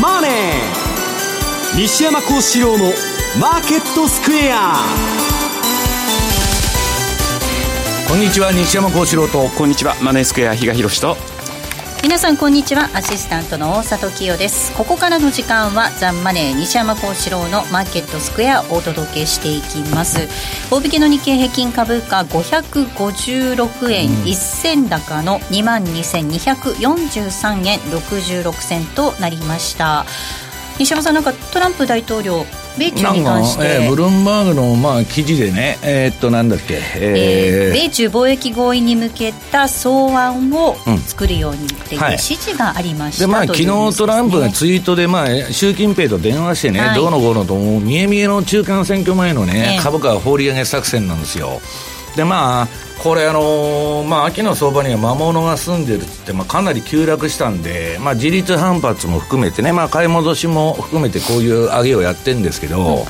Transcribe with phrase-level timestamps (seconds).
[0.00, 0.32] マネー」
[1.76, 2.92] 西山幸四郎の
[3.40, 4.76] 「マーケットスクエア」
[8.08, 9.48] こんにちは西山幸四郎と。
[9.56, 11.16] こんにちはマネースクエア比嘉宏と
[12.02, 12.90] 皆さんこんにちは。
[12.94, 14.76] アシスタントの大里清です。
[14.76, 20.26] ここからの時間はザンマネー西山幸四郎のマーケットスクエアをお届けしていきます。
[20.72, 30.04] 大引けの日経平均株価556円1銭高の22,243円66銭となりました。
[30.80, 32.44] 西山さんなんかトランプ大統領
[32.78, 40.76] 米中に関して、えー、ブルームバーグの、まあ、記事でね、えー、っとなんだっけ、えー、米中貿易合意に向けた草案を
[41.06, 51.60] 作るようにっていう指示がありました、うんはい、でまあ、昨日トランプがツイートで、まあ、習近平と電話してね、はい、どうのこうのと見え見えの中間選挙前のね、えー、株価放り上げ作戦なんですよ。
[52.16, 52.68] でまあ
[53.02, 63.04] これあのー、まあ秋の相場には魔物が住んでるって、まあ、かなり急落したんで、まあ、自立反発も含めてね、まあ、買い戻しも含めてこういう上げをやってるんですけど、うん。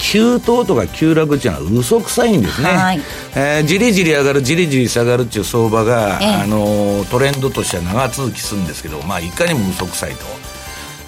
[0.00, 3.00] 急騰とか急落っていうのは嘘くさいんですね、はい、
[3.34, 10.24] えー、じりじり上がるじりじり下がるっていう相場が、ええ、あのトレンドとしては長続きするんですけど、まあ、いかにも嘘くさいと。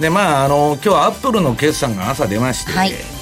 [0.00, 3.19] でまああの今日アップルの決算が朝出まして、はい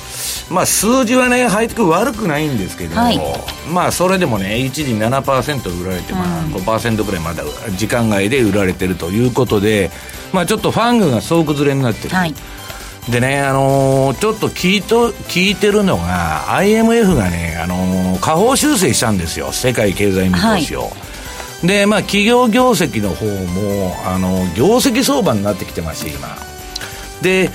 [0.51, 3.21] まあ、数字はね、ハイテク悪くないんですけど、はい、
[3.71, 7.45] まあ、それでもね、一時7%売られて、まあ、5%ぐらいまだ
[7.77, 9.91] 時間外で売られてるということで、
[10.33, 12.15] まあ、ちょっとファングが総崩れになってる。
[12.15, 12.35] はい
[13.11, 20.83] でね、あのー、ちょっと聞いと聞いてるのが、IMF がね、あのー、下方修正したんですよ、世界経済見通しを。
[20.83, 20.89] は
[21.65, 26.37] い、で、まあ、企業業績の方も、あのー、業績相場になってきてまして、今。
[27.23, 27.51] で、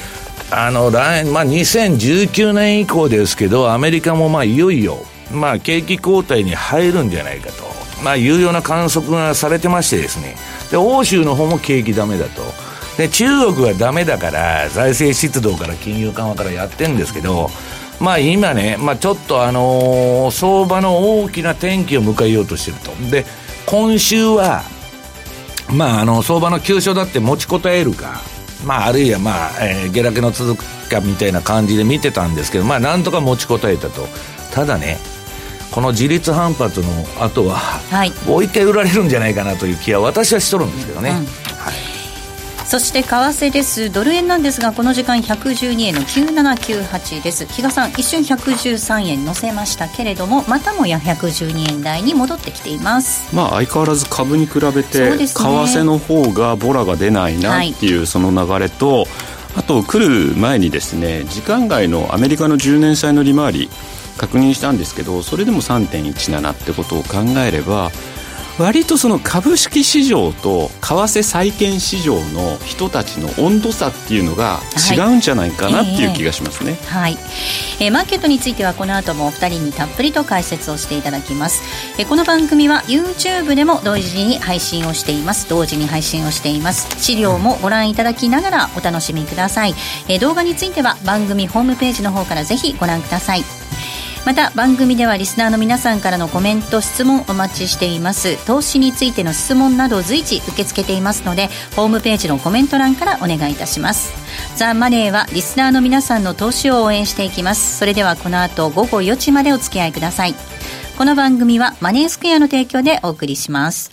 [0.55, 4.99] あの来、まあ、2019年以降ですけど、アメリカもまあいよいよ、
[5.31, 7.63] まあ、景気後退に入るんじゃないかと、
[8.03, 10.35] まあ、いうような観測がされてましてですね、
[10.69, 12.43] で欧州の方も景気ダメだと。
[12.97, 17.49] で中国はダメだから財政出動から金融緩和からやってるんですけど、
[17.99, 22.91] まあ、今ね、まあ、ちょっとあのー、相場の大きな転機を迎えようとしてると。
[23.09, 23.25] で
[23.65, 24.61] 今週は、
[25.71, 28.21] まあ、あの相場の急所だって持ちこたえるか。
[28.63, 34.07] まあ、あるいは、まあえー、下落の続くかみたいな感じで見てたんですけど、まあ、なんとか持ちこたえたと。
[34.51, 34.99] ただね、
[35.71, 36.87] この自立反発の
[37.19, 41.09] 後は、はい、もう一回売られるんじゃないかなという気は私はしとるんですけどね。
[41.09, 41.42] うん
[42.65, 43.91] そして為替です。
[43.91, 47.45] ドル円なんですがこの時間112円の9798です。
[47.45, 53.35] 比嘉さん一瞬113円乗せましたけれどもまたもや112円台に戻ってきています。
[53.35, 59.07] まあ相変わらず株に比べて、為替の方がボラが出ないなっていうその流れと、はい、
[59.57, 63.69] あと来る前にですね時間外のアメリカの10年債の利回り
[64.17, 67.91] 確認したんですけどそれでも3.17ってことを考えれば
[68.59, 74.59] 割とその株式市場と為替債券市場の人たちの温度差っていうのが
[74.95, 76.73] 違うんじゃないかなっていう気がしますね。
[76.87, 77.17] はい、
[77.79, 81.63] えー、マーケットについてはこの後もお二人にたっぷりと解説をしていただきます。
[81.97, 85.49] えー、この番組は YouTube でも同時に配信をしています。
[85.49, 86.87] 同時に配信をしています。
[87.01, 89.73] 資料もご覧いただきながらお楽しみください。
[90.07, 93.62] えー、動画については番組ホームページの方からぜひご覧ください。
[94.25, 98.37] また番組ではリスナーの皆さんからのコメント質問お待ちしています。
[98.47, 104.13] 投資についての質問など随時受け付けていますのでホームページのコメント欄からお願いいたします。
[104.55, 107.77] ザ・マネーはリスナーの皆さんの投資を応援していきます。
[107.77, 110.35] それではこの後午後4時までお付き合いください。
[110.97, 113.91] この番組はマネースクエアの提供でお送りします。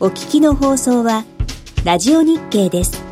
[0.00, 1.24] お聞きの放送は
[1.84, 3.11] ラジオ日経です。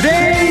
[0.00, 0.47] Today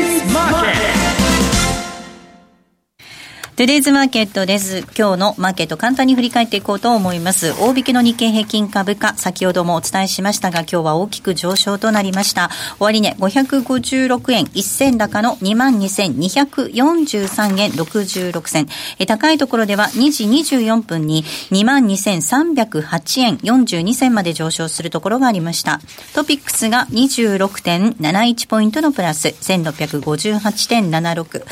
[3.58, 4.86] トゥデイズマーケットです。
[4.96, 7.60] 今日のマーケット簡単に振り返っていこうと思います。
[7.60, 12.50] 大引けの日経平均株価、先ほどもお伝えしましたが、今日は大きく上昇となりました。
[12.78, 18.68] 終値、ね、556円1銭高の22,243円66銭。
[19.08, 25.80] 高いところでは2時24分に22,308円42銭まで上昇するところがありました。
[26.14, 31.42] トピックスが26.71ポイントのプラス、1658.76。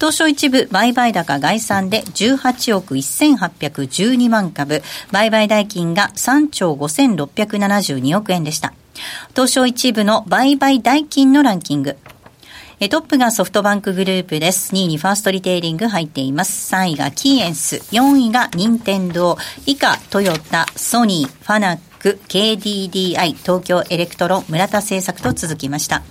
[0.00, 8.72] 東証一部売買高概算で18億1812万株、売買代金が3兆5672億円でした。
[9.34, 11.98] 東証一部の売買代金のランキング。
[12.90, 14.74] トップがソフトバンクグループです。
[14.74, 16.74] 2位にファーストリテイリング入っています。
[16.74, 17.76] 3位がキーエンス。
[17.92, 19.36] 4位が任天堂。
[19.66, 26.02] 以下、トヨタ、ソニー、ファナック、KDDI、東京エレクトロン、村田製作と続きました。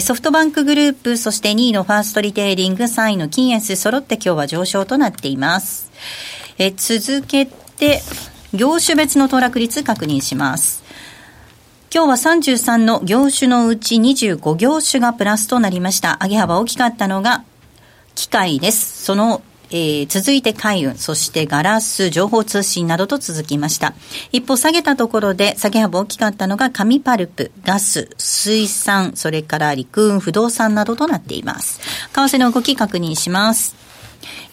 [0.00, 5.90] ソフトバンクグループ、そして2位のファーストリテイリング、3位のキーエンス揃って今日は上昇となっています。
[6.58, 8.02] え続けて、
[8.52, 10.82] 業種別の騰落率確認します。
[11.94, 16.18] 今日は33の業種のうち25業種がプラスとなりました。
[16.22, 17.44] 上げ幅大きかったのが
[18.14, 19.04] 機械です。
[19.04, 19.42] その
[19.72, 23.94] えー、続いて海運、そしてガラス、情報通信などと続きました。
[24.30, 31.80] 一方、下げたところで、下げ幅大きかったのが紙パルプ、ガス、水産、それから陸運、不動産などとなっています。
[32.12, 33.91] 為替の動き確認します。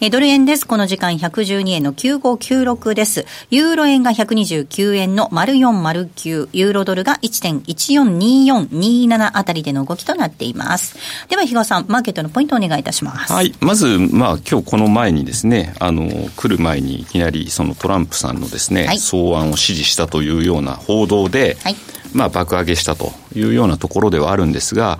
[0.00, 0.66] えドル円です。
[0.66, 3.26] この時間112円の9596です。
[3.50, 10.96] ユーロ円が129円の0409、ユーロドルが1.142427あたりでの動きとなっています。
[11.28, 13.32] では、比嘉さん、マーケットのポイントをお願いいたします。
[13.32, 13.54] はい。
[13.60, 21.76] まず、まあ、今日この前にですね、あの、来る前にいきなり、そのトランプさんのですね、はい、草案を支持したというような報道で、はい
[22.12, 24.98] まあ、爆上げしたというようなところではあるんですが、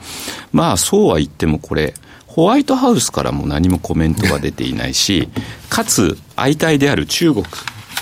[0.53, 1.95] まあ、そうは言ってもこれ、
[2.31, 5.29] ホワイトハウスからも何もコメントが出ていないし、
[5.69, 7.45] かつ相対である中国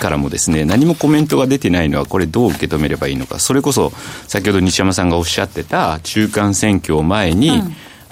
[0.01, 3.91] からもですね、何もコメントが出てないのは、これどう受け止めればいいのか、それこそ
[4.27, 7.57] 先ほど西山さんがおっしゃってた中間選挙を前に、うん、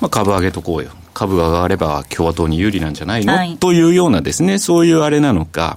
[0.00, 0.88] まあ、株上げとこうよ。
[1.12, 5.76] 株が上がれば共和党に有利なんじゃないの、はい、というようなですね、そういうあれなのか、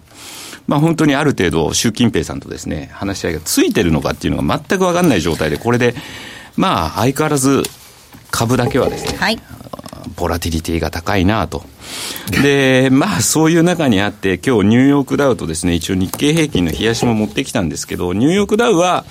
[0.68, 5.96] まあ、本当にある程度、習近平さんとですね、話し合いがついてるのかっていうのが全く分かんない状態で、これで、
[6.56, 7.64] まあ、相変わらず
[8.32, 9.40] 株だけはですね、はい、
[10.16, 11.64] ボラティリティが高いなと。
[12.44, 19.06] で、まあそういう中にあって、今日ニューヨークダウとですね、一応日経平均の冷やしも持ってきたんですけど、ニューヨークダウは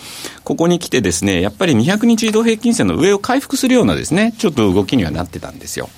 [0.44, 5.90] ここに来てですね、やっぱり200日移動平均線の上を回復するようなですね、ちょっと動きにはなってたんですよ。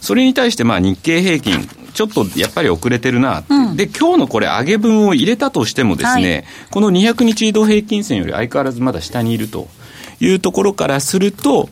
[0.00, 9.68] それに対してまあ日経平均、ちょっとやっぱり遅れてるな、うん、で、今日のこれ上げ分を入れたとしてもですね、はい、この200日移動平均線より相変わらずまだ下にいると
[10.20, 11.68] いうところからすると、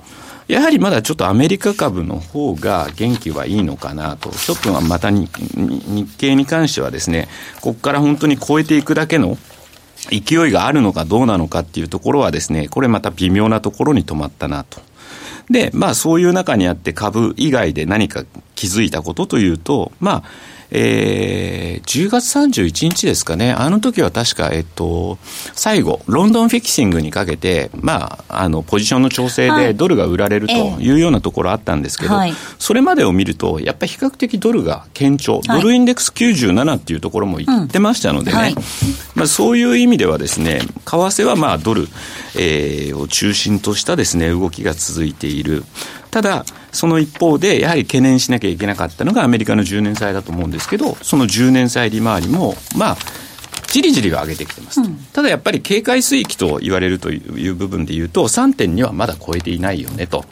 [0.50, 5.30] やはりまだちょっとアメリカ株の方が元気はいいのかなと、ちょっとまた日
[6.18, 7.28] 経に関してはですね、
[7.60, 9.38] ここから本当に超えていくだけの
[10.10, 14.80] 勢いがあるのかどうなのかっていうところはですね、これまた微妙なところに止まったなと。
[15.50, 18.24] で、まあそういう中にあって株以外で何か
[18.56, 20.24] 気づいたことというと、まあ、
[20.72, 25.18] えー、10月31日ですかね、あの時は確か、えっと、
[25.54, 38.40] 最後、ロンドンフィキシングにかけて、まあ、あの、ポジションの調整でドルが売られるというようなところあったんですけど、はい、それまでを見ると、やっぱり比較的ドルが堅調、ドルインデックス97っていうところも言ってましたのでね、うん。
[38.40, 38.54] はい、
[39.14, 41.88] まあ、そういう意味ではですね、為替はまあドル、
[42.36, 45.64] えー、を中心としたですね、動きが続いている。
[46.10, 52.96] ただ、その一方で、やはり懸念しなきゃいけなかったのがアメリカの10年債だと思うんですけど、その10年債利回りも、まあ、
[53.70, 60.24] じりじりは上げてきてます、うん、ただやっぱり警戒水域と言われるという部分でいうと、3.2はまだ超えていないよねと。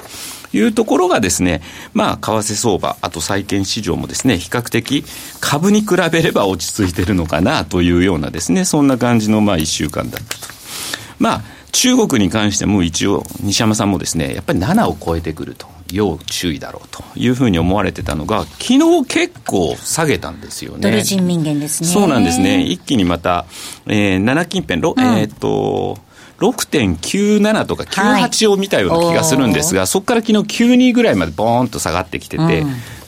[0.50, 1.60] いうところがですね、
[1.92, 5.04] まあ、為替相場、あと債券市場もですね、比較的
[5.40, 10.54] 株に比べれば落ち着いてるのかなというようなですね、そんな感じのまあ1週間だったと。
[11.18, 15.66] まあ、中国に関しても一応、西山さんもですね、やっぱり7を超えてくると。
[15.92, 20.80] 要注意だろうというふうに思われてたのが、昨日結構下げたんですよね。
[20.80, 21.88] ドル人民元ですね。
[21.88, 22.62] そうなんですね。
[22.62, 23.46] 一気にまた、
[23.86, 25.98] えー、7近辺、うん、えっ、と、
[26.40, 32.48] 6.97とか98を見たような気がするんですが、はい、そこから昨日92ぐらいまでボーンと下がってきてて、うん、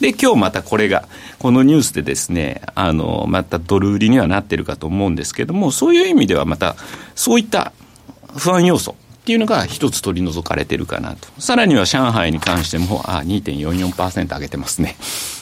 [0.00, 1.07] で、今日またこれが、
[1.38, 6.76] このニュースでですね、あの、またドル売りにはなってるかと思うんですけども、そういう意味ではまた、
[7.14, 7.73] そういった
[8.37, 11.28] 不安要素っていうのが一つ取り除かれてるかなと。
[11.38, 14.96] さらには上海に関しても、あ、2.44%上げてますね。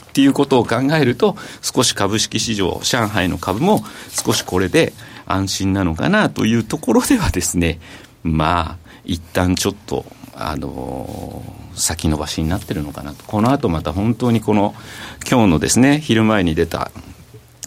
[0.09, 4.93] っていうことを考えると、少し株式市場、上海の株も少しこれで
[5.27, 7.79] 安心なのかなというところではですね、
[8.25, 10.05] まあ、一旦ちょっと、
[10.35, 13.25] あのー、先延ばしになってるのかなと。
[13.27, 14.75] この後また本当にこの、
[15.31, 16.91] 今日のですね、昼前に出た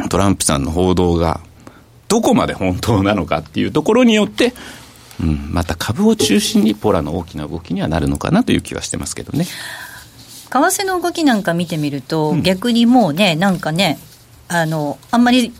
[0.09, 1.39] トランプさんの報道が
[2.07, 4.53] どこまで本当なのかっていうところによって、
[5.21, 9.45] うん、また株を中心にポラの大きな動きにはなるのかなという気はしてますけどね。
[10.49, 13.99] 為替の動きなんか見てみると、うん、逆にもうね、なんかね、
[14.47, 15.53] あの、あんまり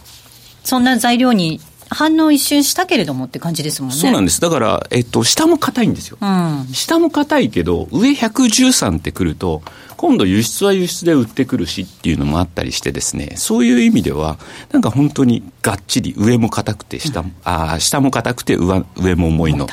[0.64, 1.62] そんな材料に
[1.94, 3.98] 反応一瞬したけれどもって感じですもんね。
[3.98, 4.40] そうなんです。
[4.40, 6.18] だから、えっと、下も硬いんですよ。
[6.22, 9.62] うん、下も硬いけど、上113ってくると、
[9.98, 14.40] 今度輸出は輸出で売ってくるしっていうのもあったりしてですね、そういう意味では、
[14.72, 19.68] なんか本当にがっちり上も硬くて下も、うん、あ下も硬くて上上も重いの。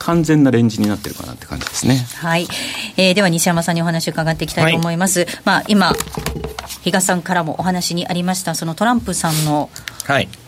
[0.00, 2.06] 完全なレンジになってるかなって感じですね。
[2.16, 2.48] はい。
[2.96, 5.20] えー、では西山さんにお話を伺っていきたいと思います。
[5.20, 5.94] はい、まあ今、
[6.82, 9.68] 比嘉さんからもお話にありました、そのトランプさんの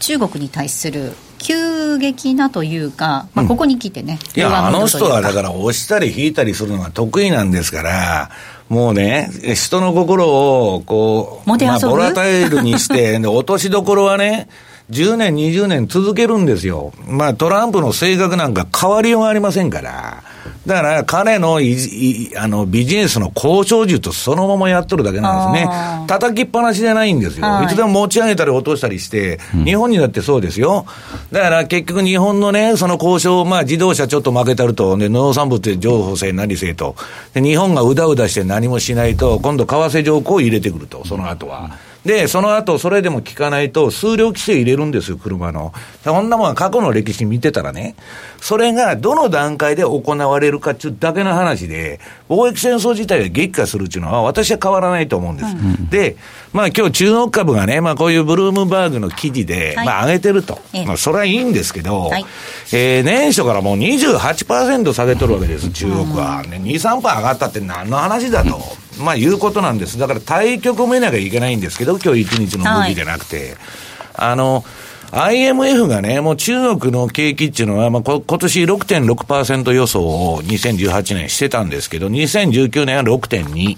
[0.00, 8.30] 中国に対する急激なというか、まあ、ここに来てね、うん、いや、あの人はだから押したり引いたりするのが得意なんですから、
[8.68, 14.48] もうね、人の心を、こう、まあ、ボラタイルにして、 落としどころはね、
[14.92, 16.92] 10年、20年続けるんですよ。
[17.08, 20.22] まあ、トランプの性格なんか変わりようがありませんから。
[20.66, 26.06] だから彼のいいあのビジネスの交渉術そのままやっとるだけなんですね。
[26.06, 27.46] 叩きっぱなしじゃないんですよ。
[27.46, 30.86] はい、いつでも持ち上げたり落としたりして、日本にだってそうですよ。
[31.32, 36.94] だから結局日本のね、その交渉、まあ自動車ちょっと負けたると、で農産物で情報性何せと。
[37.34, 41.70] で、日本がうだうだして何もしないと、今度為替条項を入れてくると、その後は。
[42.04, 45.72] で、その後、それでも聞かないと、数量規制入れるんですよ、車の。
[46.02, 47.94] そんなもんは過去の歴史見てたらね、
[48.42, 55.50] それがどの段階で行われるかっていうだけの話で、貿易戦争自体が激化するっていうのは、私は変わらないと思うんです。
[55.50, 56.16] うん、で、
[56.52, 60.58] まあ今日中国株がね、まあこういうブルームバーグの記事で、はい、まあ上げてると。
[60.84, 62.26] まあそれはいいんですけど、はい、
[62.72, 66.42] えー、年初からもう28%下げとるわけです、中国は。
[66.42, 68.60] ね、2、3%上がったって何の話だと。
[68.98, 70.00] まあいうことなんです。
[70.00, 73.36] だから対局見なきゃいけないんですけど、今日一日の動きじゃなくて。
[73.36, 73.56] はい、
[74.14, 74.64] あの、
[75.12, 83.76] IMF がね、もう中国の景気っていうのは、まあ、こ今年6.6%予想を2018年してたんですけど、2019年は6.2。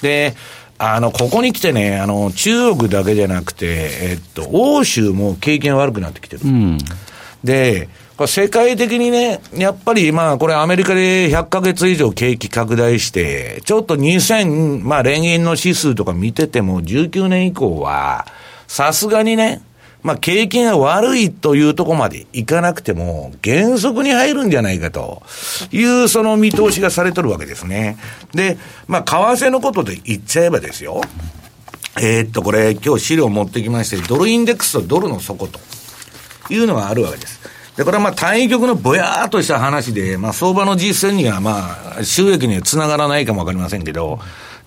[0.00, 0.34] で、
[0.78, 6.42] あの、ここに来てね、あの、中国だけじゃなくて、えっと、欧州も経験悪くなってきてる。
[6.44, 6.78] うん、
[7.44, 7.90] で、
[8.26, 18.24] 世界的にね、やっぱりまあこれアメリカで100ヶ月以上景気拡大して、ちょっと2000、まあ連銀の指数とか見てても19年以降は、
[18.68, 19.62] さすがにね、
[20.04, 25.22] まあ景気が悪いというとこまでいかなくても、減速に入るんじゃないかと
[25.72, 27.96] いうその見通しがされとるわけですね。
[28.34, 31.00] で、まあ為替のことで言っちゃえばですよ。
[32.00, 35.58] えー、っと、これ今日資料持ってきまして、ドルインデックスとドルの底と
[36.50, 37.40] いうのがあるわけです。
[37.78, 44.18] で、これはまあ対局のぼやーっとした話で、まあ相場の実践にはまあ収益にはつながらないかもわかりませんけど、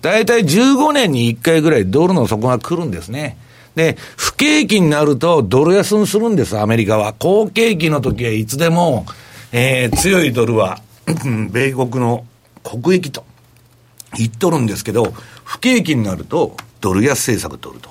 [0.02, 3.36] 大体15年に1回ぐらいドルの底が来るんですね。
[3.78, 7.12] で、不景気になるとドル安にするんです、アメリカは。
[7.12, 9.06] 好景気の時はいつでも、
[9.52, 10.80] えー、強いドルは、
[11.52, 12.26] 米国の
[12.64, 13.24] 国益と
[14.16, 17.90] 言っとるんですけど、不景気になるとドル安政策取ると。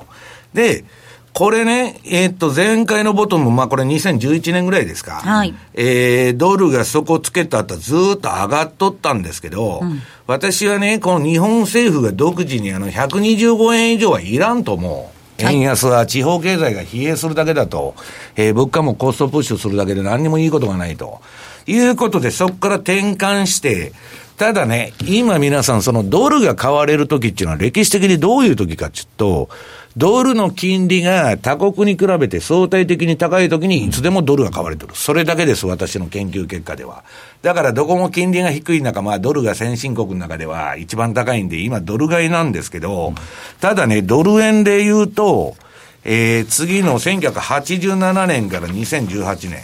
[0.53, 0.83] で、
[1.31, 5.21] これね、えー、っと、前回のボトム、まあこれ2011年ぐらいですか。
[5.21, 5.55] はい。
[5.73, 15.16] えー、ドルが底つけた後ずっと上がっとったんですけど、うん、私はね、この日本政府が独自にあの125円以上はいらんと思う。
[15.39, 17.95] 円安は地方経済が疲弊するだけだと、
[18.35, 21.21] えー、物価もコストプッシュするだけで何にもいいことがないと。
[21.67, 23.91] いうことで、そこから転換して、
[24.37, 29.49] ただね、今皆さんそのドルが買われる時っていうのは歴史的にどういう時かっていうと、
[29.97, 34.93] ドルの金利が他国に比べて相対的に高い時にいつでもドルが買われてる。
[34.93, 37.03] それだけです、私の研究結果では。
[37.41, 43.15] だからどこも金利が低い中、まあドルが先進国の中では一番高いんで、今ドル買いなんですけど、
[43.59, 45.55] ただね、ドル円で言うと、
[46.03, 49.63] えー、次の1987年から2018年。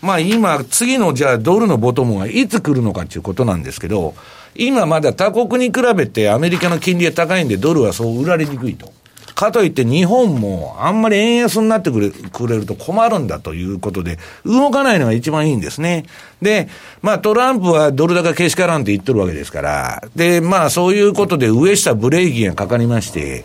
[0.00, 4.14] まあ今、次のじゃあドルのボトムはいつ来るのかっていうことなんですけど、
[4.54, 8.92] 今まだ他国に比べてアメリカの金利が高いんでドルはそう売られにくいと。
[9.34, 16.06] かといって日本もあんまり円安になってくれくれると困るんだということで、動かないのが一番いいんですね。
[16.40, 16.68] で、
[17.02, 23.44] まあトランプはドル高けしからんって言ってるわけですから、で、まあそういうことで上下ブレーキがかかりまして、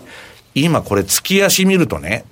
[0.54, 2.26] 今これ月足見るとね、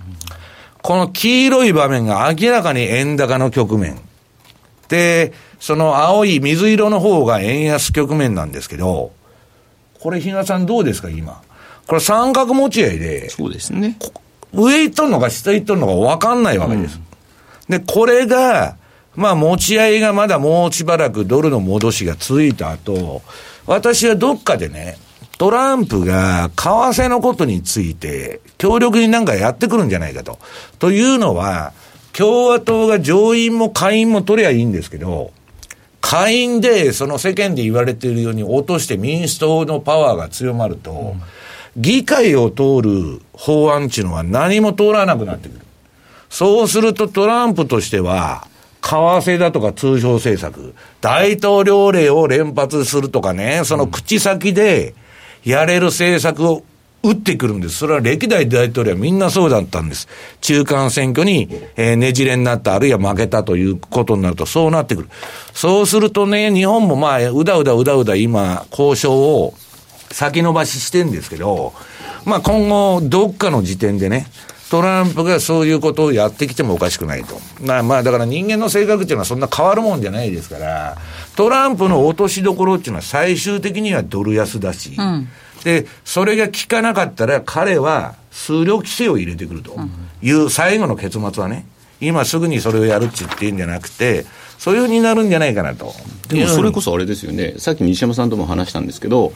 [0.82, 4.00] この黄色い場面が明らかに円高の局面。
[4.88, 9.12] で、その青い水色の方が円安局面なんですけど、
[10.00, 11.42] これ、比嘉さんどうですか、今？
[11.88, 13.98] これ三角持ち合いで、そうですね。
[14.54, 17.00] 上行っとるのか下行っとるのか分かんないわけです。
[17.70, 18.76] うん、で、これが、
[19.16, 23.22] まあ持ち合いがまだもうしばらくドルの戻しがついた後、
[23.66, 24.98] 私はどっかでね、
[25.38, 26.68] トランプが為
[27.04, 30.40] 替のことについて強力になんかやってくるんじゃないかと。
[30.80, 31.74] というのは、
[32.14, 35.32] 共和党が上院も下院も取りゃいいんですけど、
[36.02, 41.22] 下院でその世間で言われているように落として民主党のパワーが強まると、うん、
[41.78, 45.62] 議会を通る法案っていうのは何も通らなくなってくる。
[46.30, 48.48] そうするとトランプとしては、
[48.82, 54.96] 為替だとか通商政策、大統領令を連発するとかね、その口先で
[55.44, 56.64] やれる政策を
[57.04, 57.78] 打ってくるんです。
[57.78, 60.08] それは歴代大統領はみんなそうだったんです。
[60.42, 65.10] 中間選挙に、え、ねじれになった、あるいは負けたということになると、そうなってくる。
[65.54, 69.54] そうするとね、日本もまあ、うだうだうだうだ今、交渉を
[70.12, 71.74] 先延ばししてんですけど、
[72.26, 74.28] まあ今後、どっかの時点でね、
[74.70, 77.40] トランプがそういうことをやってきてもおかしくないと。
[77.62, 80.98] まあ、まあ、だから人間の性格っていうのはそんな変わるもんじゃないですから、
[81.36, 85.30] トランプの落としどころっていうのは最終的にはドル安だし、うん、
[85.64, 89.78] で、それが効かなかったら彼は数量規制を入れてくると
[90.22, 91.66] いう最後の結末はね、
[92.02, 94.26] 今すぐにそれをやるって言っていいんじゃなくて、
[94.58, 95.94] そういうふうになるんじゃないかなと。
[96.30, 99.32] でもそれこそあれですよね、さっき西山さんとも話したんですけど、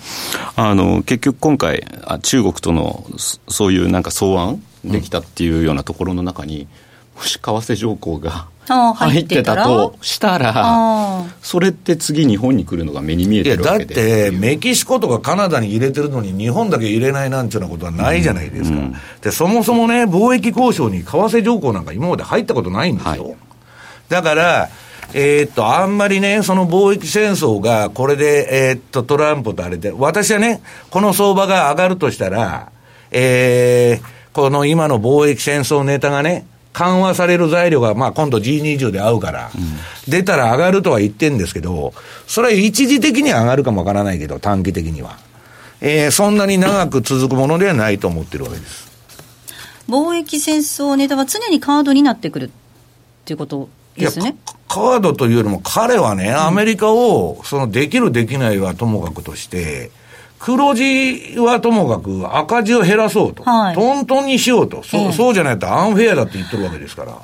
[0.55, 1.85] あの結局今回、
[2.21, 3.05] 中国との
[3.47, 6.67] そういうなんか草案できたっていうようなところの中に、
[7.15, 13.95] もし為替条項が入ってたとしたら、それって次、日本に来るのが目に見えてるわけで。
[13.95, 23.23] だって、メキシコとかカナダに入れてるのに、日本だけ入れないなんていうようなことはないじゃないですか、うんうん、でそもそもね、貿易交渉に為替条項なんか今まで入ったことないんですよ。
[23.23, 23.35] はい、
[24.09, 24.69] だから
[25.13, 32.71] えー、っと、あんまりね、その貿易戦争がこれで、えー、っと、トランプとあれで、私はね、この相場が上がるとしたら、
[33.11, 39.61] えー、この今の貿易戦争ネタがね、緩和される材料が、まあ今度 G20 で合うから、うん、
[40.09, 41.93] 出たら上がるとは言ってんですけど、
[42.27, 45.17] それは一時的に上がるかもわからないけど、短期的には。
[45.81, 48.89] えー、そんなに長く続くものではないと思ってるわけです。
[49.89, 52.49] 貿易戦争ネタは常にカードになってくるっ
[53.25, 53.67] ていうこと
[53.97, 54.35] ですね。
[54.67, 59.91] カードというよりも彼はね、アメリカを、そのできるできないはともかくとして、
[60.39, 63.43] 黒字はともかく赤字を減らそうと。
[63.43, 64.81] はい、トントンにしようと。
[64.83, 67.17] そう、そうじゃないとアンフェアだって言ってるわけですから。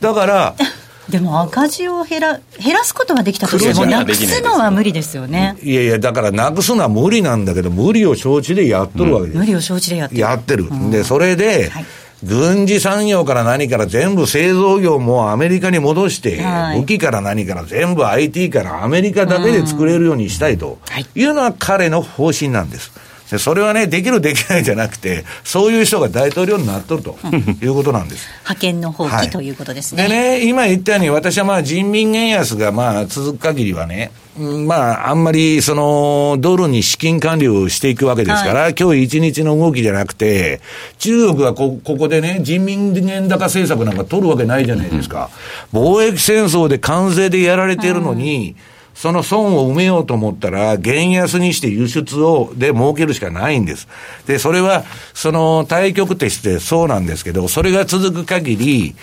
[0.00, 0.54] だから、
[1.10, 5.56] でも赤字を減ら減らすことができたとしても、なくすのは無理ですよね。
[5.62, 9.34] いやいや、だからなくすのは無理なんだけど、無理を承知でやっとるわけです。
[9.34, 10.20] うん、無理を承知でやってる。
[10.20, 10.68] やってる。
[10.70, 11.86] うん、で、それで、はい
[12.22, 16.42] 軍事産業から何から全部製造業もアメリカに戻して、
[16.76, 20.78] 武器から何から全部 IT からアメリカだけで作れるようにしたいと
[21.14, 21.24] い。
[21.24, 22.92] うのは彼の方針なんです。
[23.30, 27.16] でそれはね、できる、できない じゃなくて、そういう人が大統領になっとると
[27.62, 28.26] いうことなんです。
[28.40, 30.04] 派遣の放棄、はい、ということですね。
[30.04, 40.60] でね、今言ったように、私はまあ人民元安がまあ続く限りはね、まあ、あんまり、その、ドルに資金管理をしていくわけですから、はい、今日一日の動きじゃなくて、
[40.98, 45.30] 中国がこここでね、人民元高政策なんか取るわけないじゃないですか。
[45.74, 53.88] 貿易戦争で関税でやられてるのに、うんその損を埋めようと思ったら、減安にして輸出を、で儲けるしかないんです。
[54.26, 58.94] で、それは、その対局としてそうなんですけど、それが続く限り、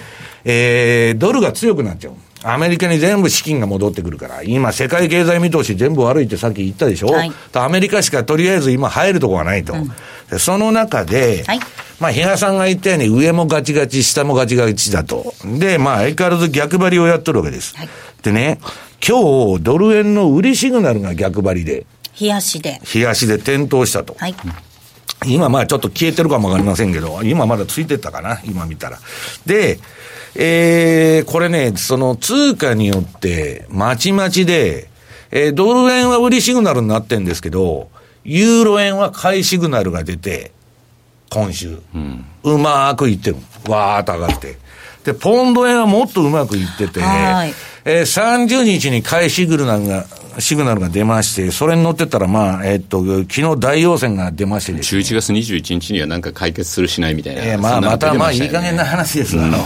[0.45, 2.13] えー、ドルが強くなっちゃう。
[2.43, 11.59] アメリカに全部資金が戻ってくるから、今、世界経済見通し全部悪いってさっき言ったでしょ、はい、アメリカしかとりあえず今、入るとこがないと、うん、その中で、はい、
[11.99, 17.75] まあ、比嘉さんが言ったように、上もガチガチ、下もガチガチだと、で、まあ、相変わらず逆張りをやっとるわけです。
[17.75, 17.89] はい、
[18.21, 18.59] でね、
[19.05, 21.85] 今日、ドル円の売りシグナルが逆張りで、
[22.19, 22.81] 冷やしで。
[22.93, 24.15] 冷やしで点灯したと。
[24.17, 24.35] はい
[25.25, 28.99] 今まあちょっと消えてるかもわかりませんけど、今まだついてたかな、今見たら。
[29.47, 29.79] で、
[30.35, 34.89] えー、これね、その通貨によって、まちまちで、
[35.31, 37.89] えー、ドル円は売りシグナルになってんですけど、
[38.23, 40.51] ユーロ円は買いシグナルが出て、
[41.31, 43.37] 今週、うん、うまくいってる。
[43.67, 44.57] わーっと上がって。
[45.07, 46.99] で、ポンド円はもっとうまくいってて、
[47.85, 50.05] えー、30日に買いシグナルが、
[50.37, 55.01] シグナルが出まして、それに乗ってたら、まあ、えっと、昨日大陽線が出ましてですね。
[55.01, 57.41] 11月21日にはなんか解決するしないみたいな。
[57.41, 59.37] えー、まあ、また、まあ、いい加減な話です。
[59.37, 59.57] うん、あ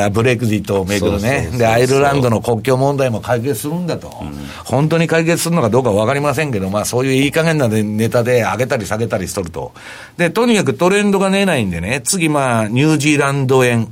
[0.00, 1.48] の、ブレクジットをめぐるね。
[1.56, 4.08] で、アイルランドの国境問題も解決するんだと。
[4.20, 4.32] うん、
[4.64, 9.70] 本当に解決するのかどうかわかりませんけど、まあ、そういういい加減なネタで上げたり下げたりしとると。
[10.16, 13.86] で、とにかくトレンドが出ないんでね、次、まあ、ニュージーランド円。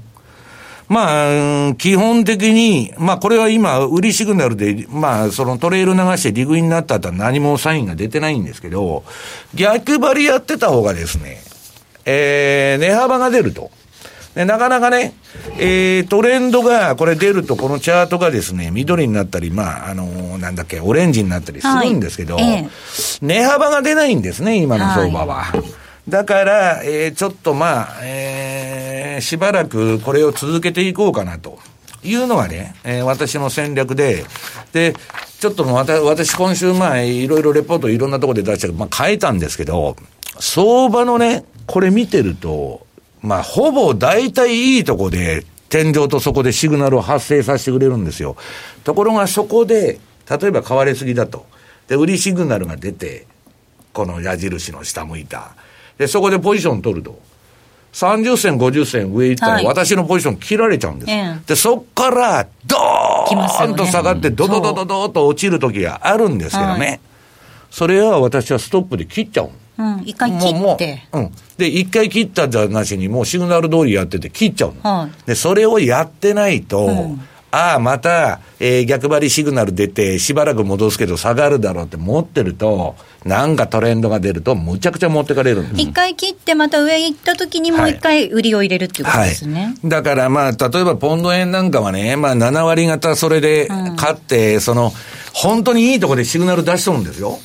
[0.91, 9.05] まあ、基本的に、まあこれは今、売りシグナルで、まあそのトレイル流してリグイになった後は何もサインが出てないんですけど、
[9.55, 11.39] 逆張りやってた方がですね、
[12.07, 13.71] えー、値幅が出ると。
[14.35, 15.15] でなかなかね、
[15.59, 22.69] えー、トレンドがこれ出ると、このチャートがですね、緑になったり、まあ、あのー、なんだっけ、オレンジになったりするんですけど、はいえ
[23.23, 25.43] 値幅が出ないんですね、今の相場は。
[25.45, 25.63] はい、
[26.09, 28.80] だから、えー、ちょっとまあ、えー、
[29.21, 31.59] しばらくこれを続けていこうかなと。
[32.03, 34.25] いうのがね、えー、私の戦略で、
[34.73, 34.95] で、
[35.39, 39.97] ちょっともう私今週前、いろいろレポートいろんなところで出した、まあ変えたんですけど、
[40.39, 42.87] 相場のね、これ見てると、
[43.23, 48.37] まあ、ほぼ大体いいとこで、天井とそこでシグナルを発生させてくれるんですよ。
[48.83, 51.47] ところがそこで、例えば買われすぎだと。
[51.87, 53.27] で、売りシグナルが出て、
[53.93, 55.53] この矢印の下向いた。
[55.99, 57.21] で、そこでポジション取ると。
[57.93, 61.13] 30銭、50銭上行ったら、私のポジション切られちゃうんです。
[61.13, 66.87] はい、で、そっから、ドーンと下がって、ドドドドドと落ちる時があるんですけどね。
[66.87, 67.01] はい、
[67.71, 69.51] それは私はストップで切っちゃう。
[69.79, 71.09] うん、一回切って。
[71.13, 71.31] うん。
[71.57, 74.99] で、一回切ったじゃなしに、もうシグナル通りやってて切っちゃうの。
[74.99, 77.21] はい、で、それをやってないと、うん、
[77.51, 85.83] ああ、また、えー、逆張りシグナル出て、しばらく戻すけど下がるだろうって持ってると、なんかトレンドが出ると、むちゃくちゃ持ってかれるんです。
[85.83, 89.55] 一回切って、また上行った時にもう一回売りを入れるっていうことですね。
[89.55, 94.93] はいはい、だからまあ、例えばポンド円なんかはね、まあ7割方それで買って、うん、その、
[95.33, 97.39] 本当にいいとこでシグナル出しとるんですよ。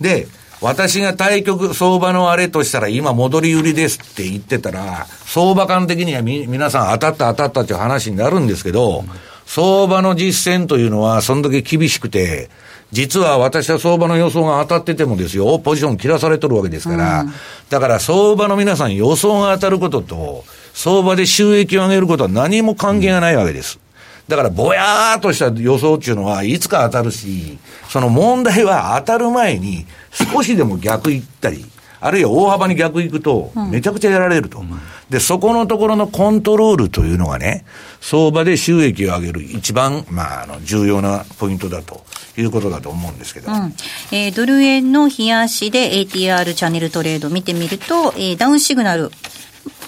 [0.00, 0.26] で、
[0.64, 9.04] 私が対局相場のあれとしたら今戻り売りですって言ってたら、相場感的にはみ、皆さん当たった当たったっていう話になるんですけど、
[9.46, 12.50] 相場の実践というのはそんだけ厳しくて、
[12.92, 17.32] 実は私は相場の予想が当たっててもですよ、ポジション切らされとるわけですから、うん、
[17.68, 23.80] だから相場の皆さん予想が当たることと、相場で収益を上げることは何も関係がないわけです。
[24.28, 29.86] だからぼやーっとした予想っていうのはいつか当たるし、その問題は当たる前に
[30.32, 31.64] 少しでも逆行ったり、
[32.04, 34.68] あるいは大幅に逆行くと、めちゃくちゃやられると、うん、
[35.08, 37.64] で、そこのところのコントロールというのがね、
[38.02, 42.04] 相場で収益を上げる一番、まあ、あの、重要なポイントだと
[42.36, 43.50] いうことだと思うんですけど。
[43.50, 43.74] うん、
[44.12, 49.10] えー、ドル円の冷やしで ATR チャンネルトレード見てみると、えー、ダウンシグナル、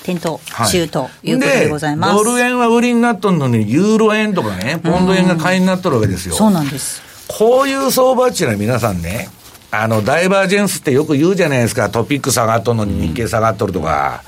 [0.02, 0.40] 点灯
[0.72, 6.34] 中ということでございます、ドル円は売りになっとるのに、ユーロ円とかね、ポンド円が買いになっとるわけですよ。
[6.34, 7.02] そうなんです。
[7.28, 9.28] こういう相場っていうのは皆さんね、
[9.82, 14.22] あの、ダイバージェンスってよく言うじゃないですか、トピック下がっとるのに日経下がっとるとか。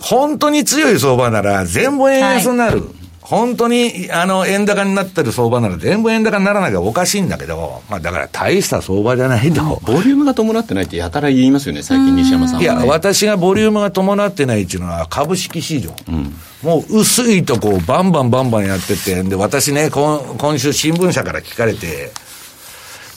[0.00, 2.78] 本当に強い相場なら全部円安になる。
[2.78, 2.88] はい、
[3.20, 9.82] 本当に、あの、円高になってる相場なら全部円高にならなきゃおかしいんだけど、まあだから大した相場じゃないと。
[9.84, 15.90] ボリュームが伴ってないってやたら言いますよね、最近西山さん、ね、いや、私がボリュームが伴ってないっていうのは株式市場。
[16.08, 22.12] うん、もう薄いとこバンバンバンバンやってて、で、私ね、今今週新聞社から聞かれて、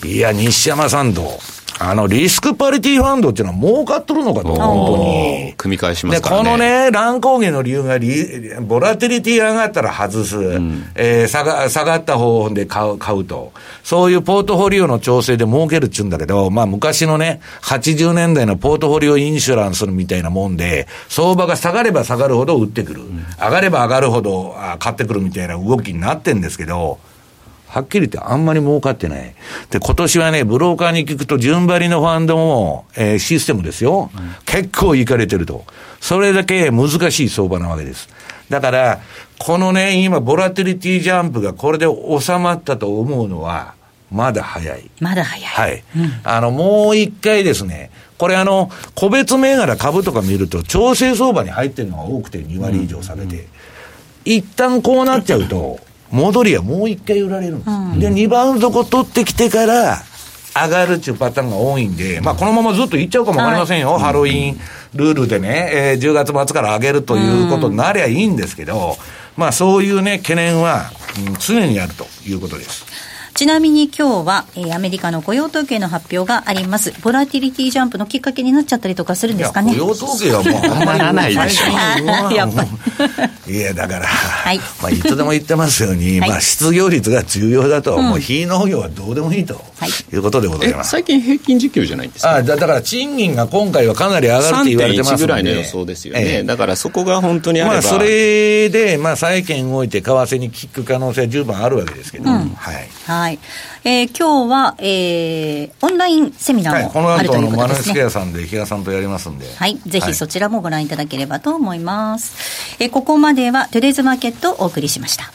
[0.04, 1.40] いや、西山さんと、
[1.84, 5.54] あの、リスクパリティファンドっていうのは儲かっとるのかと、本当に。
[5.58, 6.44] 組み返しますからね。
[6.44, 10.38] で、このね、乱高下の理由がリ、ボラテリティ上がったら外す。
[10.38, 13.52] うん、えー、下が、下がった方で買う、買うと。
[13.84, 23.02] そういうポートフォリオの調整で儲けるっちゅうんだけど、まあ昔のね、80年代のポートフォリオインシュランスみたいなもんで、相場が下がれば下がるほど売ってくる。
[23.02, 27.00] うん、上がれば上がるほどあ買ってくるみたいな動きになってんですけど、
[27.72, 29.34] はっきり言ってあんまり儲かってない。
[29.70, 34.12] で、今年はね、ブローカーに聞くと、順張りのファンドも、えー、システムですよ。
[34.14, 35.64] うん、結構いかれてると。
[36.02, 38.10] それだけ難しい相場なわけです。
[38.50, 39.00] だから、
[39.40, 43.74] このね、今、ボラティリティジャンプがこれで収まったと思うのは、
[44.12, 44.92] まだ早い。
[45.00, 45.46] まだ早い。
[45.46, 45.84] はい。
[45.96, 53.44] うん、あの、もう一回ですね、これあの、個別銘柄株とか見ると、調整相場に入ってるのが多くて2割以上下げて、うん、
[54.26, 55.80] 一旦こうなっちゃうと、
[56.12, 57.70] 戻りはもう一回売られるんです。
[57.70, 60.04] うん、で、2番底取ってきてから、
[60.54, 63.94] 上がるっていうパターンが多いんで、まあ、このままずっといっちゃうかもわかりませんよ。
[63.94, 64.60] はい、ハロウィン
[64.94, 68.98] ルールでね、えー、10月末から上げるということになりゃいいんですけど、
[69.38, 70.92] まあ、そういうね、懸念は、
[71.28, 72.86] うん、常にあるということです。
[73.34, 76.94] ちなみに今日は、えー、アメリカの雇用統計の発表があります。
[77.02, 79.72] ボラティリティジャンプのきっかけになっちゃったりとかするんですかね。
[79.72, 81.66] 雇用統計はもうあんまりならないでしょ。
[82.36, 82.70] やっぱり。
[83.58, 90.92] いや、だから、はい、まあ、いつでも言ってますように、はい、まあ、失業率が重要だと、うん、もう非農業はどうでもいいと、はい、いうことでございます。
[90.92, 95.24] 最近平均時給じゃないんですか、あだから賃金が今回はかなり上がるって言われてますので。
[95.24, 96.22] ぐらいの予想ですよね。
[96.24, 97.76] ええ、だからそこが本当にあれば。
[97.76, 102.90] まあ、それで、まあ、債券動いて為替に効く可能性は十分あるわけですけど、うん、はい。
[103.06, 103.21] はい。
[103.30, 107.52] えー、今日は、えー、オンラインセミナーもあるということですね。
[107.52, 109.46] はい、この後のマネスケアさんで比嘉さんとやりますんで。
[109.54, 109.78] はい。
[109.86, 112.78] ぜひそちらもご覧いただければと思います。
[112.78, 115.32] はい、えー、ここまではトゥデイズマーケットをお送りしました。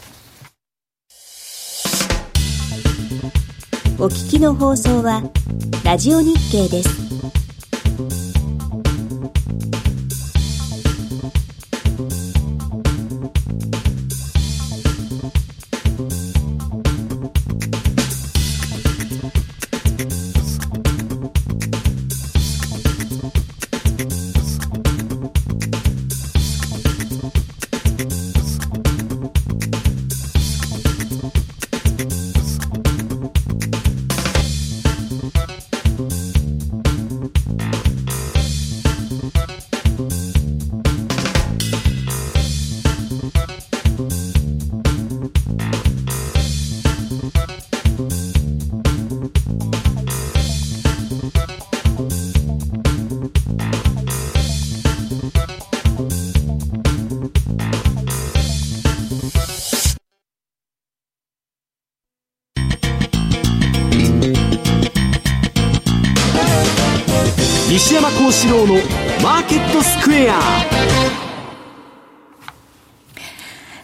[3.98, 5.22] お聞きの放送は、
[5.82, 7.25] ラジオ日経です。
[68.26, 68.74] 西山幸四郎の
[69.22, 70.40] マーケットスクエア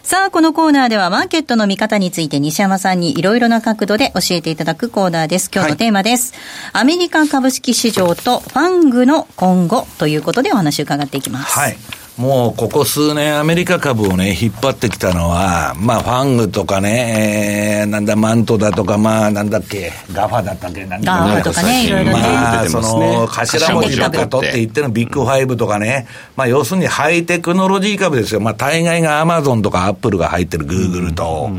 [0.03, 5.49] さあ、このコーナーではマーケットの見方について西山さんにいろいろな角度で教えていただくコーナーです。
[5.53, 6.33] 今日のテーマです。
[6.73, 11.57] はい、アメリカ株式市場とファングの今後ということでお話を伺っていきます。
[11.57, 11.77] はい。
[12.17, 22.21] もうここ数年アメリカ株をね、引っ張ってきたのは、まあファングとかね、えー、なんだ、マントだとか、まあなんだっけ、ガファだったっけ、なんだガファとかね、いろいろね。
[22.21, 28.41] まあ、その、頭文字のことって言ってるビッグファイブとかね、まあ要するにハイテクノロジー株ですよ。
[28.41, 31.49] まあ大概がアマゾンとかアップルが入ってるグーグルと。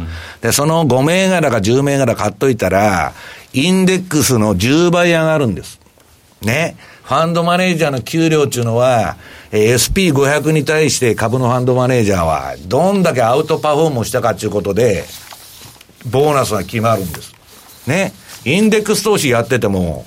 [0.41, 3.13] で、その5銘柄か10銘柄買っといたら、
[3.53, 5.81] インデックスの10倍上がるんです。
[6.43, 6.77] ね。
[7.05, 9.17] ファンドマネージャーの給料っていうのは、
[9.55, 15.05] SP500 に対して株のファンドマネージャーは、どんだけアウトパフォームしたかっていうことで、
[16.11, 17.33] ボーナスが決まるんです。
[17.87, 18.13] ね。
[18.45, 20.05] インデックス投資やってても、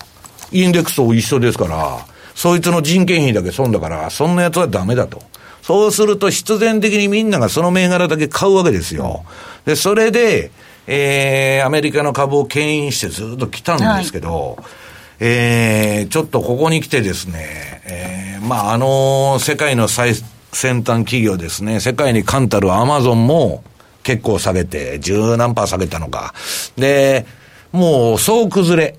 [0.51, 2.05] インデックスと一緒ですから、
[2.35, 5.21] そいつの人件費だけ損だから、そんなやつはダメだと。
[5.61, 9.23] そうすると必然的にみんながその銘柄だけ買うわけですよ。
[9.65, 10.51] で、それで、
[10.87, 14.86] えー、アメリカの株を牽引してずっと来たんですけど、はい
[15.19, 20.13] えー、ちょっとここに来てですね、えー、まあ、あの世界の最
[20.53, 23.63] 先端企業ですね、世界に冠たるアマゾンも
[24.03, 26.33] 結構下げて、十何パー下げたのか。
[26.77, 27.25] で、
[27.71, 28.95] もう総崩れ。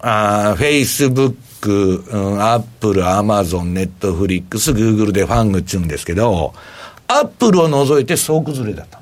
[0.00, 2.04] あフェイスブック、
[2.40, 6.54] アップル、アマゾン、ネットフリックス、グーグルでファングっちゅうんですけど、
[7.08, 8.98] アップルを除いて総崩れだと。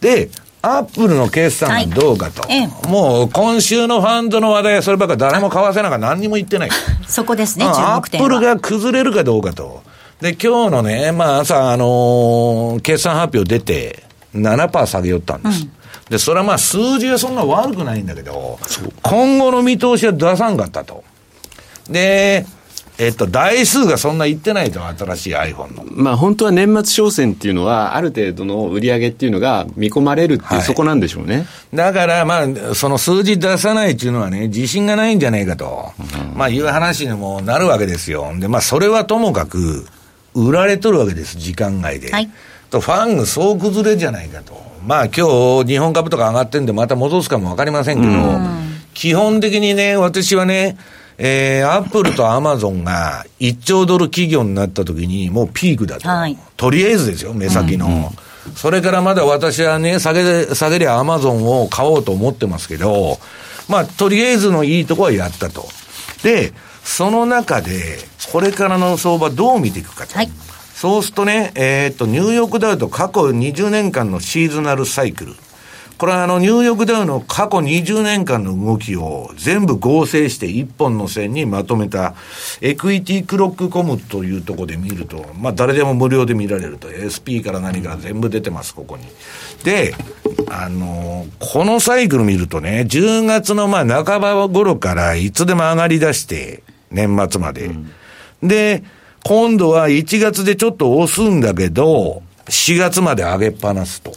[0.00, 0.30] で、
[0.66, 6.70] アップルの決算がどうかと、はい、もう今週のファンドの話題はそればっか誰も買わせなんか何にも言ってない。
[7.06, 9.82] そこですね、注目点アップルが崩れるかどうかと。
[10.20, 14.02] で、今日のね、まあ朝、あのー、決算発表出て、
[14.34, 15.62] 7%下げよったんです。
[15.62, 15.70] うん、
[16.10, 18.58] で、それはまあ数字はそんな悪くないんだけど、
[19.02, 21.04] 今後の見通しは出さんかったと。
[21.88, 22.44] で、
[22.98, 25.84] えっと、台数がそんな言ってないと、新しい iPhone の。
[25.90, 31.46] まあ、本当は年末商戦っていうのは、ある程度の売り上げっていうのが見込まれるっていう、はい、そこなんでしょうね。
[31.74, 38.32] だから、まあ、その数字出さないっていうのはね、自信がないんじゃないかと、うん、まあ、いう話にもなるわけですよ。
[38.38, 39.86] で、まあ、それはともかく、
[40.34, 42.10] 売られとるわけです、時間外で。
[42.10, 42.30] はい。
[42.70, 44.54] と、ファンが総崩れじゃないかと。
[44.86, 48.12] まあ、今日、日本株とか上がってんで、また戻すかもわかりませんけど、
[48.94, 50.78] 基本的にね、私はね、
[51.18, 56.08] えー、アップルとアマゾンが1兆ドル企業になった時にもうピークだと。
[56.08, 57.86] はい、とりあえずですよ、目先の。
[57.86, 58.08] うんうん
[58.54, 63.18] それからまだ私はね、下げ、下げりゃアマゾンを買おうと思ってますけど、
[63.68, 65.66] まあ、とりあえずのいいとこはやったと。
[66.22, 66.52] で、
[66.84, 67.98] その中で、
[68.30, 70.14] これからの相場どう見ていくかと。
[70.14, 70.30] はい、
[70.74, 75.34] そうするとね、えー、っと、ニューヨークダウと過去20年間のシーズナルサイクル。
[75.98, 82.14] これはあの、ニューヨークダウの過去20年間の動きを全部合成して一本の線にまとめた、
[82.60, 89.04] エクイティクロックコムというところで見ると、まあ誰でも無料で見られると、SP から何から全部出てます、ここに。
[89.64, 89.94] で、
[90.50, 97.66] あのこのサイクル見るとね、10月のまあ半ば頃からいつでも上がり出して、年末まで。
[97.66, 97.90] うん、
[98.42, 98.84] で、
[99.24, 104.12] 今度は1月でちょっと押すんだけど、4月まで上げっぱなすと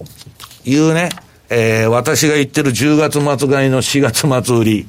[0.66, 1.10] いうね、
[1.50, 4.88] えー、私が言ってる10月末買いの4月末売り、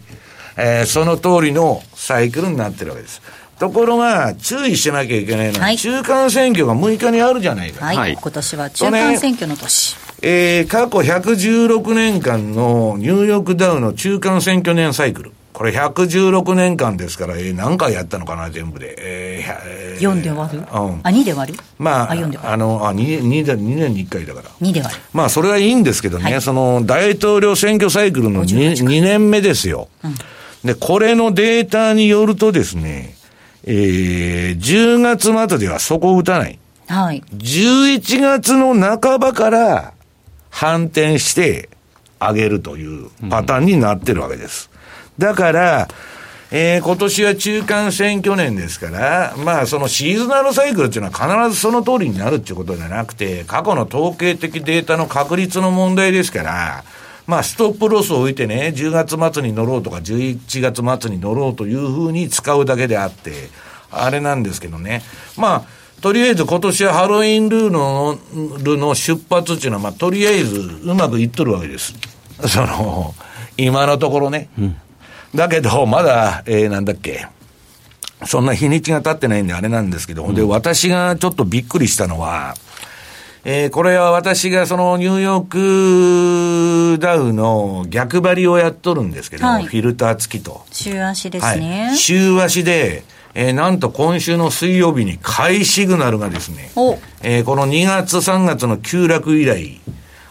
[0.56, 3.22] えー、その通りのサイクルになってるわけです。
[3.58, 7.84] ところが、注意しなきゃいけないのは、はい、中間選挙が6日にあるじゃないか。
[7.84, 8.16] はい。
[8.20, 9.96] 今年は中間選挙の年。
[9.96, 15.32] ね、えー、過去116年間のニューヨークダウの中間選挙年サイクル。
[15.60, 18.94] これ116年間ですから、えー、何回やったのかな、全部で。
[18.98, 21.58] えー、4で割る、うん、あ、2で割る？
[21.78, 24.48] まあ、ああの、あ2、2, 2, 2年に1回だから。
[24.62, 25.02] 2で割る。
[25.12, 30.14] まあ、それはいいんですけどね、はい、その、大統領選挙サイクルの 2, 2年目ですよ、うん。
[30.64, 33.14] で、これのデータによるとですね、
[33.64, 36.58] えー、10月末ではそこを打たない。
[36.86, 37.22] はい。
[37.34, 39.92] 11月の半ばから
[40.48, 41.68] 反転して
[42.18, 44.69] 上げるというパターンになってるわけです。
[45.20, 45.88] だから、
[46.50, 56.84] えー、今年は中間選挙年ですから、まあそのシーズナルサイクルっていうのは必ずその通りになるっていうことじゃなくて、過去の統計的データの確率の問題ですから、
[57.26, 63.50] まあストップロスを置いてね、10月末に乗ろうとか11月末に乗ろうというふうに使うだけであって、
[63.90, 65.02] あれなんですけどね。
[65.36, 68.18] まあ、とりあえず今年はハロウィンルールの
[68.64, 71.94] ルの出発っていうのは、まあとりあえずうまくいっとるわけです。
[72.48, 73.14] その、
[73.56, 74.48] 今のところね。
[74.58, 74.76] うん
[75.34, 77.26] だけど、まだ、えー、なんだっけ、
[78.26, 82.54] そんな日にちが経ってないんであれなんですけど、うん、で、私がちょっとびっくりしたのは、
[83.44, 90.62] えー、これは私がそのニューヨークダウの逆張りをやっとるんですけど、はい、フィルター付きと。
[90.70, 91.86] 週足ですね。
[91.86, 93.02] はい、週足で、
[93.34, 96.70] えー、なんと今週の水曜日に買いシグナルがですね、
[97.22, 99.80] えー、この2月3月の急落以来、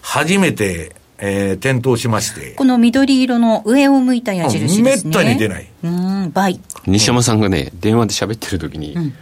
[0.01, 2.51] 初めて、えー、点灯しまして。
[2.55, 4.83] この緑色の上を向いた矢印ですね。
[4.83, 5.67] めったに出ない。
[5.83, 6.59] うん、倍。
[6.85, 9.13] 西山さんがね、電話で喋ってる時に、うん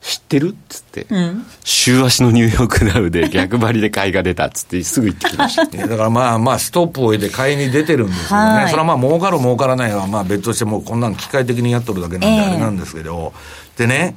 [0.00, 13.32] 知ってるっつって、うん、週足のニューヨークダウで 逆張りで買いが出たっつってすぐ言ってきました だからまあまあストップを置いて買いに出てるんですけどね、はい、それはまあ儲かる儲からないはまあ別としてもこんなの機械的にやっとるだけなんであれなんですけど、
[13.78, 14.14] えー、でね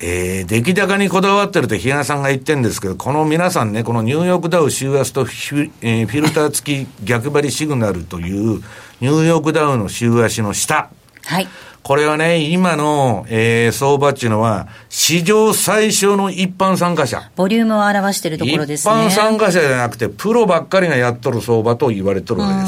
[0.00, 8.62] えー、出来高にこだわってるって日野さんが言ってるんですけど、この皆さんね、このニューヨークダウ週足とフィ,、えー、フィルター付き逆張りシグナルという
[9.00, 10.90] ニューヨークダウの週足の下。
[11.24, 11.48] はい。
[11.82, 17.30] これはね、今の、えー、相場っていうのは、史上最小の一般参加者。
[17.34, 19.06] ボリュームを表しているところですね。
[19.06, 22.66] 一般参加者じゃなくて、プロばっかりがやっとる相場と言われてるわけで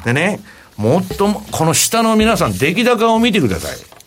[0.00, 0.04] す。
[0.04, 0.40] でね、
[0.76, 3.99] もっとも、この下の皆さん、出来高を見てください。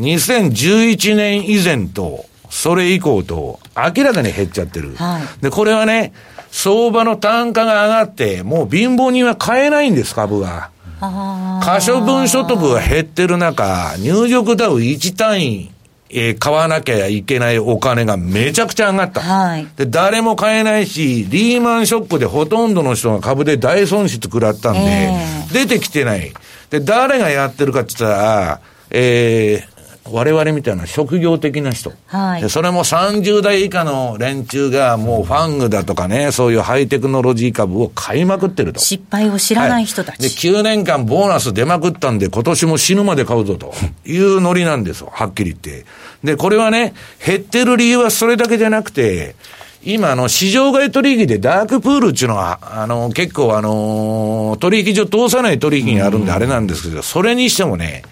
[0.00, 4.94] 2011年以前と、それ以降と、明らかに減っちゃってる。
[4.96, 6.12] はい、で、これはね、
[6.50, 10.70] 相場の単価が上がって、もう貧乏人は買えないんです、株が。
[11.00, 15.70] 可処分所得が減ってる中、入力ダウ1単位、
[16.10, 19.20] えー、買わなきゃいけないお金がめちゃくちゃ上がった。
[19.20, 26.32] はい、で、誰も買えないし、リーマンショックでほとんどの人が株で大損失食らったんで、えー、出てきてない。
[26.68, 28.60] で、誰がやってるかって言ったら、
[28.90, 31.92] えー、我々みたいな職業的な人。
[32.06, 32.50] はい。
[32.50, 38.80] それも30代以下の連中がもうファングだとかね、そういうハイテクノロジー株を買いまくってると。
[38.80, 40.20] 失敗を知らない人たち。
[40.20, 43.74] はい、で、9年間ボーナス出まくったんで今年も死ぬまで買うぞと
[44.06, 45.10] いうノリなんですよ。
[45.12, 45.84] はっきり言って。
[46.24, 49.36] で、これはね、減ってる理由はそれだけじゃなくて、
[49.82, 58.02] 今、あの、市場外取引でダークプールっていうのは、あの、結構あの、取引所通さない取引があるんであれなんですけど、それにしてもね、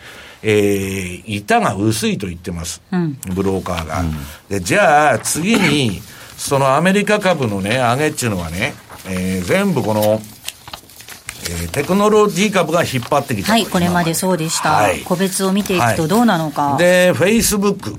[0.42, 4.01] えー、板が薄いと言ってます、うん、ブローカーが。
[4.01, 4.12] うん、
[4.48, 6.01] でじゃあ、次に、
[6.37, 8.74] そのアメリカ株のね、上げっていうのはね、
[9.07, 13.53] えー、全部この、えー、テクノロジー株が引っ張ってきた。
[13.53, 14.72] はい、これまでそうでした。
[14.72, 16.70] はい、個別を見ていくとどうなのか。
[16.70, 17.96] はい、で、フェイスブック。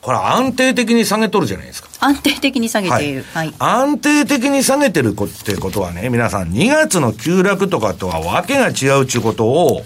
[0.00, 1.88] これ安定的に下げとるじゃないですか。
[2.00, 3.24] 安定的に下げている。
[3.34, 3.48] はい。
[3.48, 9.82] はい、安定的に下げてるってことはね、皆さん2月の急落とかとはわけが違うっていうことを、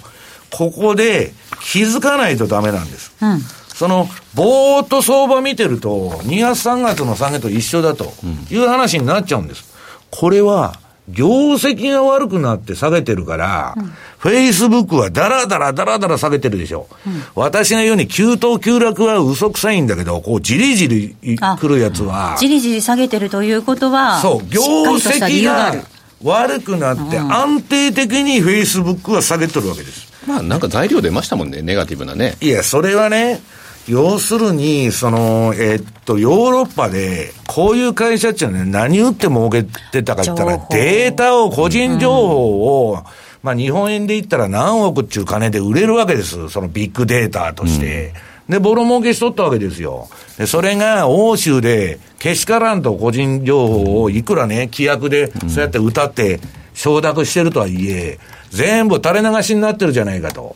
[0.51, 3.13] ここで気づかないとダメなんです。
[3.21, 3.41] うん、
[3.75, 8.13] その、ぼーっと相場見てると、2月3月の下げと一緒だと
[8.51, 9.73] いう話になっちゃうんです。
[10.11, 13.75] これは、業績が悪くなって下げてるから、
[14.19, 16.87] フェイスブックはだらだらだらだら下げてるでしょ。
[17.07, 22.37] うん、私が言うに、急騰急落は嘘くさいんだけど、こう、じりじり来るやつは。
[22.39, 24.63] じりじり下げてるということは、そう、業
[24.95, 25.75] 績が
[26.23, 30.12] 悪くなって、安定的にフェイスブックは下げてるわけです。
[30.27, 32.37] まあなんか材料出ましたもんね、ネガティブなね。
[32.41, 33.41] いや、それはね、
[33.89, 43.01] 要するに、その、えー、っと、ヨーロッパで、こういう会社っていうのはね、何売って儲けてたかって言ったら、データを、個人情報を、うん、
[43.43, 46.49] まあ日本円で言ったら何億っていう金で売れるわけです。
[46.49, 48.15] そのビッグデータとして。
[48.49, 50.09] うん、で、ボロ儲けしとったわけですよ。
[50.39, 56.39] で、それが欧州で、けしからんと個人情報をいくらね、規約で、そうやって歌って
[56.73, 58.21] 承諾してるとはいえ、
[58.53, 60.55] 全部垂れ流しになってるじゃないかと。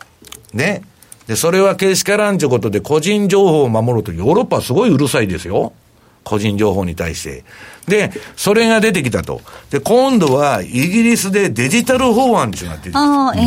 [0.53, 0.83] ね。
[1.27, 5.73] で、それはけしからんちゅうことで個人情報を守るとヨーロッパはすごいうるさいですよ。
[6.23, 7.45] 個人情報に対して。
[7.87, 9.41] で、それが出てきたと。
[9.71, 12.99] で、今度はイギリスでデジタル法案っていうのが出てきた。
[12.99, 13.47] ああ、えええ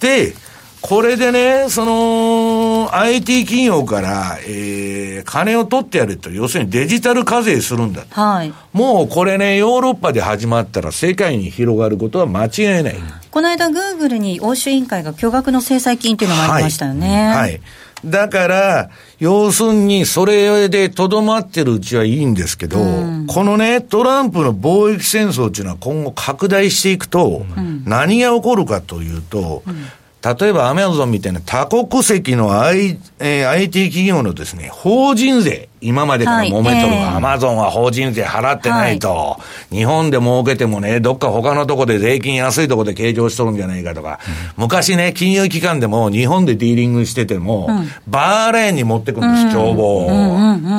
[0.00, 0.28] ええ。
[0.28, 0.34] で、
[0.80, 2.57] これでね、その、
[2.96, 8.52] IT 企業から、えー、金を取ってやると、要するにデジタル課税するんだはい。
[8.72, 12.96] もうこれね、ヨーロッパで始まったら世界に広がることは間違いない。
[13.30, 17.26] この間、グーグルに欧州委員会が巨額の制裁金っていうのがありましたよね。
[17.26, 17.36] はい。
[17.36, 17.60] はい
[18.04, 29.86] だから、要するに、それでとどまってるうちはいいんですけど、うん、このね、トランプの貿易戦争っていうのは今後拡大していくと、うん、何が起こるかというと、うん
[30.34, 39.38] 例えばアマゾンみたいな多国籍の、I えー、IT 企業のですね、法人税、今までから揉めとるアマゾンは法人税払ってないと、は
[39.70, 44.20] い、日本で儲けてもね、どっか他のとこで税金安いとこで計上しとるんじゃないかとか、
[44.56, 50.08] うん、昔ね、金融機関でも日本でディーリングしてても、うん、バーレーンに持ってくんです、帳簿を。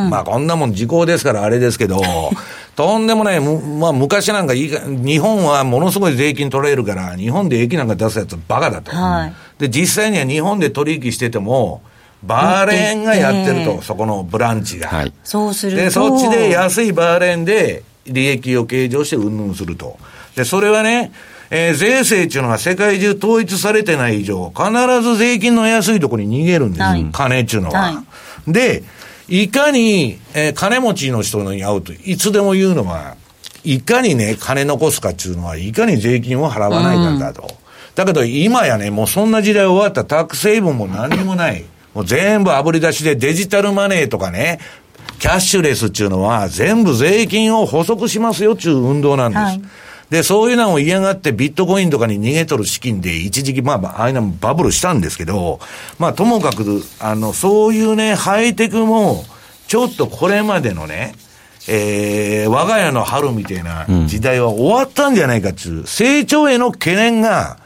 [0.10, 2.02] まあこんなもん時効ですからあれですけど、
[2.76, 8.92] とんでもない、まあ昔なんかいい日本はものすごい税金取れるから、日本で駅なんか出すやつバカだと。
[8.92, 11.82] はい、で、実際には日本で取引してても、
[12.24, 14.90] バーレーンがやってると、そこのブランチが。
[14.90, 19.98] はい、そうするで、そっちで安いバーレーンで利益を計上してうんぬんすると。
[20.36, 21.12] で、それはね、
[21.52, 27.80] えー、税制っていうのが世界中統一されてない以上、必ず税金の安いところに逃げるんです、はい、金っていうのは。
[27.80, 28.04] は
[28.48, 28.84] い、で、
[29.28, 33.16] いかに、えー、金持ちの人に会うと、いつでも言うのは、
[33.64, 37.44] いかにね、金残すかっていうのは、いかに税金を払わないかだと。
[37.44, 37.48] うん、
[37.96, 41.66] だけど今やね、もうそんな時代終わったタックセイブンも何にもない。
[41.94, 44.60] もう全部炙り出しでデジタルマネーとかね、
[45.20, 49.42] キャッシュレスっていうのは全部税金を補足しますよっていう運動なんです。
[49.42, 49.62] はい
[50.10, 55.60] で、そういうのを嫌がってビットコインとかに逃げとる資金で一時期、まあ、ああいうのもバブルしたんですけど、
[56.00, 59.24] まあ、ともかく、あの、そういうね、ハイテクも、
[59.68, 61.14] ちょっとこれまでのね、
[61.68, 67.60] えー、我が家の春みたいな時代は終わったんじゃないかっていう、成長への懸念が、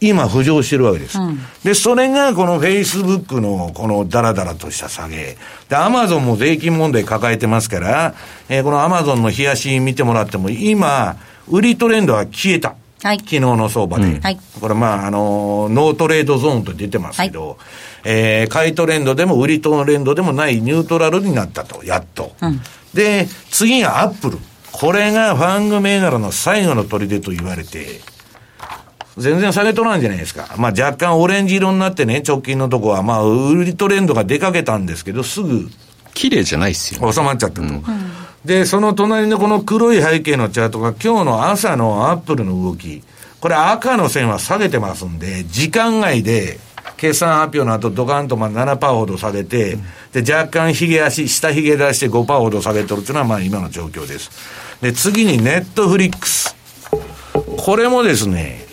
[0.00, 1.18] 今浮上してるわけです。
[1.18, 5.36] うん、で、それがこのフェイスブックのこのダラダラとした下げ。
[5.68, 8.14] で、アマゾンも税金問題抱えてますから、
[8.48, 11.16] えー、このアマゾンの日足見てもらっても、今、
[11.48, 12.74] 売りトレンドは消えた。
[13.02, 14.06] はい、昨日の相場で。
[14.06, 14.20] うん、
[14.60, 17.56] これまあ、あの、ノートレードゾーンと出てますけど、はい、
[18.04, 22.32] えー、買いトレンドでも売りトレンドでもないニュートラルになったと、やっと。
[22.40, 22.60] うん、
[22.94, 24.38] で、次がアップル。
[24.72, 28.00] これがファング銘柄の最後の砦と言われて、
[29.18, 30.54] 全然下げとらんじゃないですか。
[30.56, 35.68] まあ若干オレンジ色になってね、直近のとこは、まあ売りトレンドが出かけたんですけど、すぐ。
[36.14, 37.62] 綺麗じゃないっすよ、ね、収まっちゃったと。
[37.62, 37.82] うん
[38.44, 43.02] で、その隣のこの黒い背景のチャートが今日の朝のアップルの動き。
[43.40, 46.58] これ赤の線は下げてますんで、時間外で、
[46.96, 49.78] 決算発表の後ドカンとまあ7%ほど下げて、
[50.12, 54.30] で、若干ひげ足、下ひげ出して5%ほど下げとるっていうのはまあ今の状況です。
[54.80, 56.56] で、次にネットフリックス。
[57.56, 58.67] これもですね、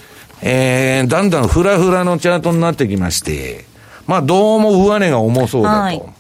[0.47, 3.65] えー、だんだんフラフラのチャートになってきまして、
[4.05, 6.13] まあどうも上値が重そうだと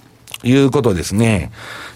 [0.43, 1.51] いうことですね。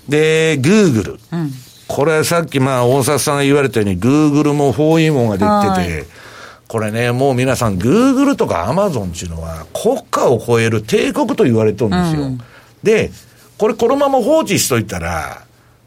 [0.07, 1.19] で、グーグル。
[1.31, 1.51] うん、
[1.87, 5.45] これさっきまあ大阪さんが言われたように、グーグルも包囲網がで
[5.79, 6.05] きてて、
[6.67, 12.21] これね、もう皆さん、グーグルとかアマゾンっていうのは、国家を超える帝国と言われてるんですよ。
[12.21, 12.41] うん、
[12.83, 13.09] で、
[13.57, 15.45] これこのまま放置しといたら、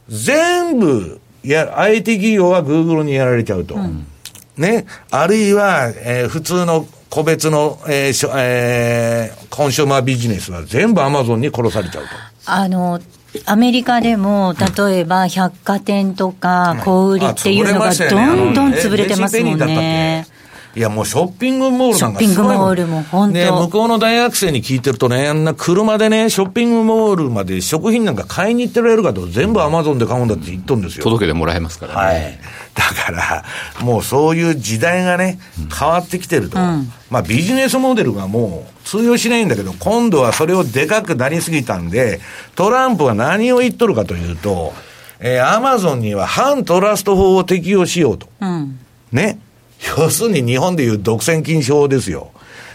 [0.08, 3.76] 全部、や、IT 企業はグーグルにやられちゃうと。
[3.76, 4.08] うん、
[4.56, 4.86] ね。
[5.10, 12.10] あるいは、えー、普通の個別の、えーえー、コンシューマービジネスは全部アマゾンに殺されちゃうと。
[12.46, 13.00] あの、
[13.46, 20.26] アメリカでも、例えば百貨店とか小売りっていうのがどんどん潰れてますもんね。
[20.74, 31.04] いや、もうショッピングモールなんかショッピングモールも本当ね、向こうの大学生に聞いてるとね、あんな車でね、ショッピングモールまで食品なんか買いに行ってられるかと、全部アマゾンで買うんだって言っとるんですよ。
[31.04, 32.00] 届けてもらえますからね。
[32.00, 32.38] はい。
[32.74, 33.44] だから、
[33.84, 35.38] もうそういう時代がね、
[35.78, 36.58] 変わってきてると。
[36.58, 42.20] うん、まあビジネスモデルがもう通用しないんだけど、今度はそれをでかくなりすぎたんで、
[42.54, 44.72] トランプは何を言っとるかというと、
[45.20, 48.28] えー、アマゾンには反トラスト法を適用しようと。
[48.40, 48.78] うん、
[49.12, 49.38] ね。
[49.96, 52.30] 要するに日本でいう独占禁止法ですよ。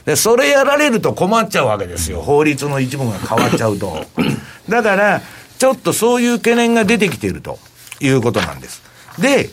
[0.06, 2.22] で、それやられると困っちゃうわけですよ。
[2.22, 4.06] 法律の一部が変わっちゃうと。
[4.70, 5.22] だから、
[5.58, 7.60] ちょっとそういう懸念が出てきていると
[8.00, 8.82] いうことなんです。
[9.20, 9.50] で、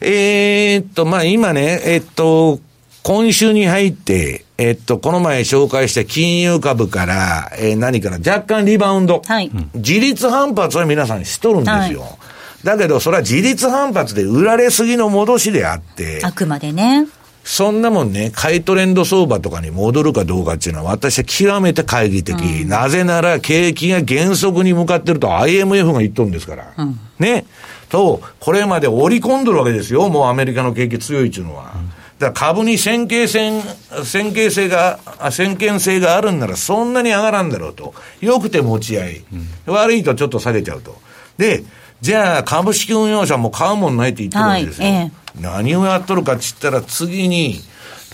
[0.00, 2.60] えー、っと、まあ、今ね、えっと、
[3.02, 9.22] 今週に入って、えっと、この前紹介した金融株から、えー、何から若干リバウンド。
[9.26, 9.50] はい。
[9.74, 12.02] 自立反発は皆さんしとるんですよ。
[12.02, 12.10] はい
[12.64, 16.20] だけど、それは自立反発で売られすぎの戻しであって。
[16.24, 17.06] あくまでね。
[17.42, 22.36] そんなもんね、買いトレンド相場とかに戻るかどうかっていうのは私は極めて懐疑的。
[22.38, 26.74] うん、なぜなら景気が減速に向かってると IMF が言っとるんですから。
[26.76, 27.46] うん、ね。
[27.88, 30.08] と、これまで織り込んでるわけですよ。
[30.10, 31.72] もうアメリカの景気強いっていうのは。
[31.74, 31.90] うん
[32.20, 33.62] だから株に先見性、
[34.04, 35.00] 先見性が、
[35.30, 37.94] 先見性があるんならそんなに上がらんだろうと。
[38.20, 39.24] よくて持ち合い。
[39.64, 41.00] 悪いとちょっと下げちゃうと。
[41.38, 41.64] で、
[42.00, 44.88] じゃあ株式運用者も買うもんないって言ってるわけですよ。
[44.88, 47.60] はいええ、何をやっとるかって言ったら次に、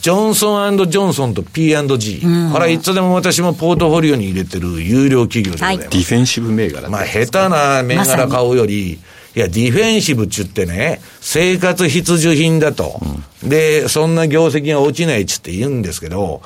[0.00, 5.86] ジョンソンジョンソンと P&G、うん、これはいつでも私もポートフォリオに入れてる有料企業でございます。
[5.86, 8.98] はい、ディフェンシブ銘柄まあ下手な銘柄買うより、い
[9.34, 13.00] や、ディフェンシブっちゅってね、生活必需品だと。
[13.42, 16.42] うん、で、そんな業績が落ちないっつって言うんですけど、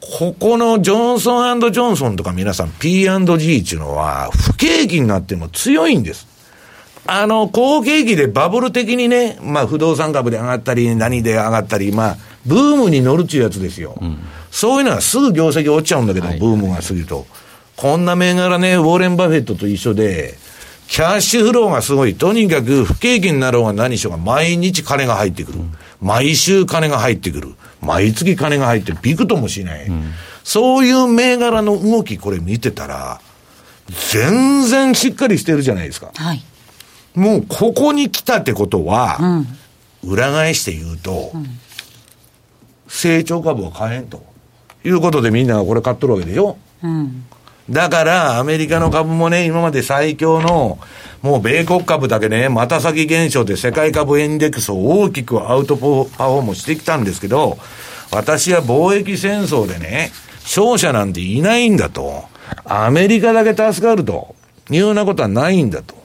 [0.00, 6.26] ここのジョンソンジョンソンとか皆さん P&G っていうのは不景気になっても強いんです。
[7.10, 13.96] あの、好景気でバブル的にね、まあ不動産株で上がったり、何で上がったり、まあ、ブームに乗るっていうやつですよ。
[13.98, 14.18] うん、
[14.50, 17.26] そういうのはすぐ業績落ちちゃうんだけど、はい、ブームが過ぎると。
[17.76, 20.36] こんな銘柄ね、ウォーレン・バフェットと一緒で、
[20.86, 22.14] キャッシュフローがすごい。
[22.14, 25.60] とにかく不景気になろうが何しようが毎日金が入ってくる。
[25.60, 27.54] うん、毎週金が入ってくる。
[27.80, 29.86] 毎月金が入ってビクともしない。
[29.86, 30.12] うん、
[30.44, 33.20] そういう銘柄の動き、これ見てたら、
[34.12, 36.10] 全然しっかりしてるじゃないですか。
[36.14, 36.42] はい。
[37.14, 39.18] もうここに来たってことは、
[40.02, 41.46] うん、裏返して言うと、うん、
[42.86, 44.22] 成長株は買えんと
[44.84, 46.58] いうことでみんながこれ買っとるわけでしょ。
[46.82, 47.24] うん
[47.70, 50.78] だから、アメリカの株もね、今まで最強の、
[51.20, 57.58] もう米国株だけね、また先現象で世界株インデックスを大きくアウトパフォームしてきたんですけど、
[58.10, 60.12] 私は貿易戦争でね、
[60.44, 62.24] 勝者なんていないんだと。
[62.64, 64.34] アメリカだけ助かると。
[64.70, 65.97] いうようなことはないんだと。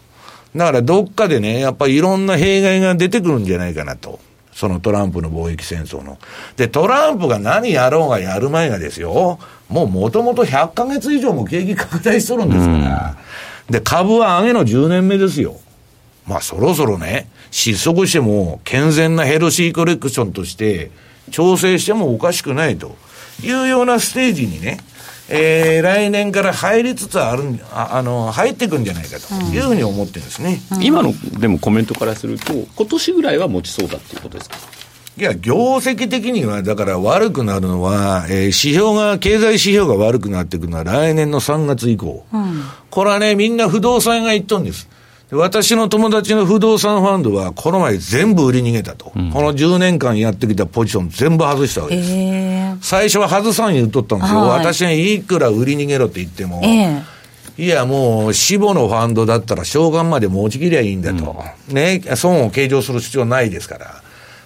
[0.56, 4.20] だからどっかでね、やっぱりいろんな弊害が出てくるんじゃないかなと。
[4.54, 6.20] そのトランプの貿易戦争の。
[6.58, 13.18] で、トランプが何やろうがやる前がですよ、もうもともと100ヶ月以上も景気拡大しとるんですから。
[13.70, 15.58] で、株は上げの10年目ですよ。
[16.28, 20.92] まあそろそろね、失速しても健全なヘルシーコレクションとして
[21.32, 22.96] 調整してもおかしくないと
[23.42, 24.80] いうようなステージにね、
[25.34, 34.58] えー、来年から入りつつあるああの入っていくんじゃないかというふうに思ってるんですね、うん、今のでもコメントからすると、今年ぐらいは持ちそうだっていうことですか？
[35.16, 42.26] いや、業績的には、だから悪くなるのは、えー、指標が、経済指標が悪くなっていくのは来年の3月以降。
[42.34, 44.90] うん、これはね、みんな不動産が言っとんです。
[45.38, 52.12] 私の友達の不動産ファンドは、この前全部売り逃げたと、うん、この10年間やってきたポジション全部外したわけです。
[52.12, 52.16] え。
[52.16, 54.40] ー、最初は外さん言っとったんですよ。
[54.42, 57.14] 私がいくら売り逃げろって言っても、えー
[57.56, 64.02] いや、もう、死母のファンドだったら、償還まで持ちきりゃいいんだと、うん、ね、損を計上する必要ないですから、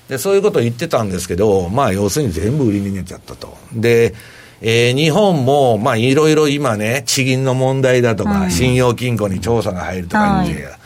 [0.10, 3.58] でそういうことを言ってたんですけど、まあ、要するに全部売り逃げちゃったと。
[3.74, 4.14] で
[4.60, 10.77] えー、日本も、まあ、いろいろ今ね、地銀の問題だとか、うん、信用金庫に調査が入るとか言って、はい、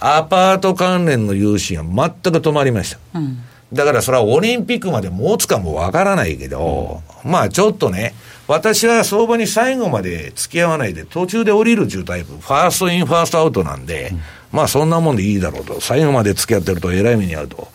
[0.00, 2.98] アパート関連の融資が全く止まりました。
[3.14, 3.38] うん、
[3.72, 8.14] だからそれはオリンピックまで持つかもわからないけど、うん、まあちょっとね、
[8.48, 14.12] 私は相場に最後まで付き合わないで、途中で降りる重タイプ、ファーストイン、ファーストアウトなんで、
[14.50, 17.68] まあそんなもんでいいだろうと、最後まで付き合ってると偉い目に遭うと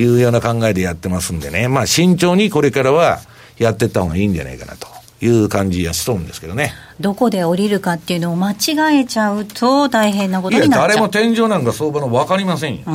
[0.00, 3.20] いうような考えでやってますんでね、まあ慎重にこれからは
[3.58, 4.91] やっていった方がいいんじゃないかなと。
[5.22, 6.72] いう感じがしとるんですけどね。
[6.98, 10.78] どこで降りるかっていうのを間違えちゃうと大変なことになっちゃう。
[10.80, 12.82] いや、誰も天井なんか相場の分かりませんよ。
[12.86, 12.90] う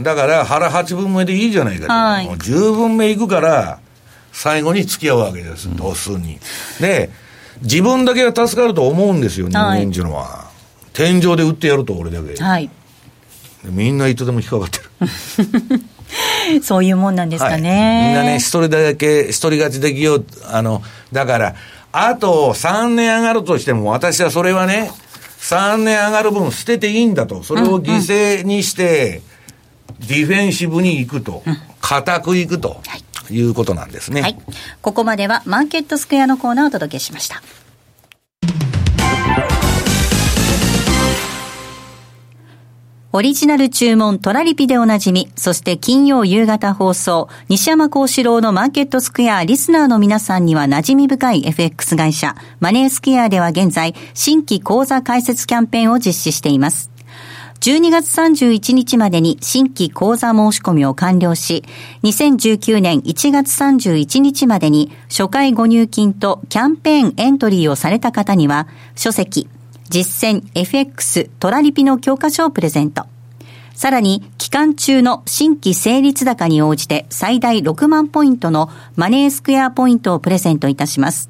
[0.00, 1.92] ん、だから腹八分目でいいじゃないかと。
[1.92, 3.80] はい、もう10分目いくから、
[4.32, 6.38] 最後に付き合うわけです、同数に。
[6.80, 7.10] で、
[7.62, 10.22] 自分だけが助かると思うんですよ、人間っていうのは。
[10.22, 10.44] は
[10.92, 12.40] い、天井で売ってやると、俺だけ。
[12.40, 12.70] はい。
[13.64, 15.82] みんないつでも引っかかってる。
[16.62, 17.70] そういうもんなんですかね。
[17.70, 20.26] はい、みんなね、一人だけ、一人勝ちできよう。
[20.50, 20.82] あの、
[21.12, 21.54] だから、
[21.92, 24.90] あと3年上がるとしても、私はそれはね、
[25.40, 27.42] 3年上がる分捨てていいんだと。
[27.42, 29.22] それを犠牲にして、
[30.00, 31.42] ディフェンシブに行くと。
[31.80, 32.80] 固く行くと。
[33.30, 34.20] いうことなんですね。
[34.20, 34.38] はい。
[34.82, 37.42] ここまではマーケットスクエアのコーナーをお届けしました。
[43.14, 56.90] オリジナル注文トラリピでおなじみ、そして金曜夕方放送、西山幸四郎のマーケットスクエアリスナーの皆さんには馴染み深い FX 会社、マネースクエアでは現在、新規講座開設キャンペーンを実施しています。
[57.60, 61.64] 12月31日までに新規講座申し込みを完了し、
[62.04, 69.48] 2019年1月31日までに初回ご入金とキャンペーンエントリーをされた方には、書籍、
[69.92, 73.04] 実践 FX トラリピの教科書をプレゼント。
[73.74, 81.28] さらに、期間中の新規成立高に応じて最大6万ポイントのマネースクエアポイントをプレゼントいたします。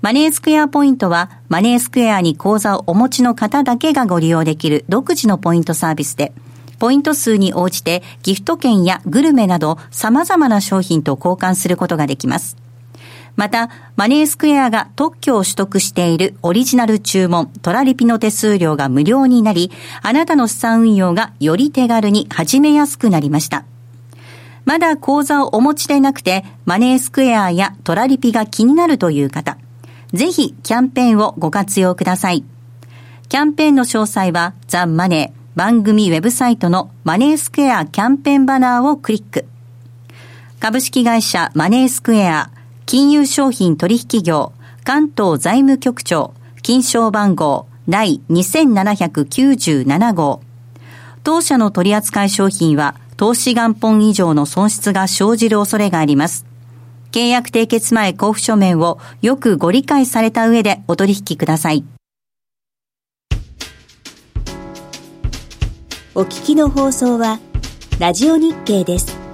[0.00, 6.32] マネースクエアポイントは、マネースクエアに口座をお持ちの方だけがご利用できる独自のポイントサービスで、
[6.78, 12.56] ポイント数に応じてギフト券やグルメなど様々な商品と交換することができます。
[13.36, 19.70] また、マネースクエアが特許を取得しているオリジナル注文、トラリピの手数料が無料になり、
[20.02, 23.64] あなたの資産運用がより手軽に始めやすくなりました。
[24.64, 29.58] まだ口座をお持ちでなくて、マネースクエアやトラリピが気になるという方、
[30.12, 32.42] ぜひキャンペーンをご活用ください。
[33.28, 39.46] キャンペーンの詳細は、ザ・マネー番組ウェブサイトのマネースクエアキャンペーンバナーをクリック。
[40.58, 42.50] 株式会社マネースクエア
[42.86, 44.52] 金融商品取引業
[44.84, 50.40] 関東財務局長金賞番号第2797号
[51.24, 56.46] 当社の取扱い商品は投資元本以上の損失が生じる恐れがあります。
[57.10, 61.84] 契約締結前交付書面をよくご理解された上でお取引ください。
[66.14, 67.40] お聞きの放送は、
[67.98, 69.25] ラジオ日経です。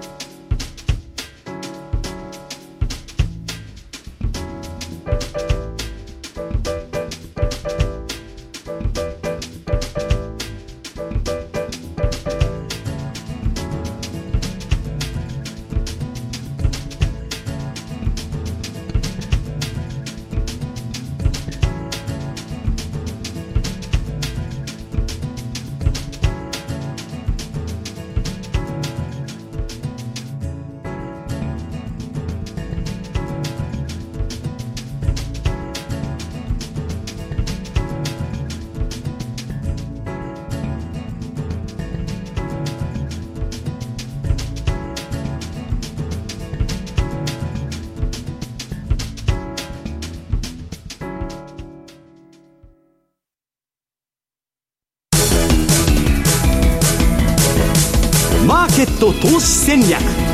[58.84, 60.31] ット投資戦略。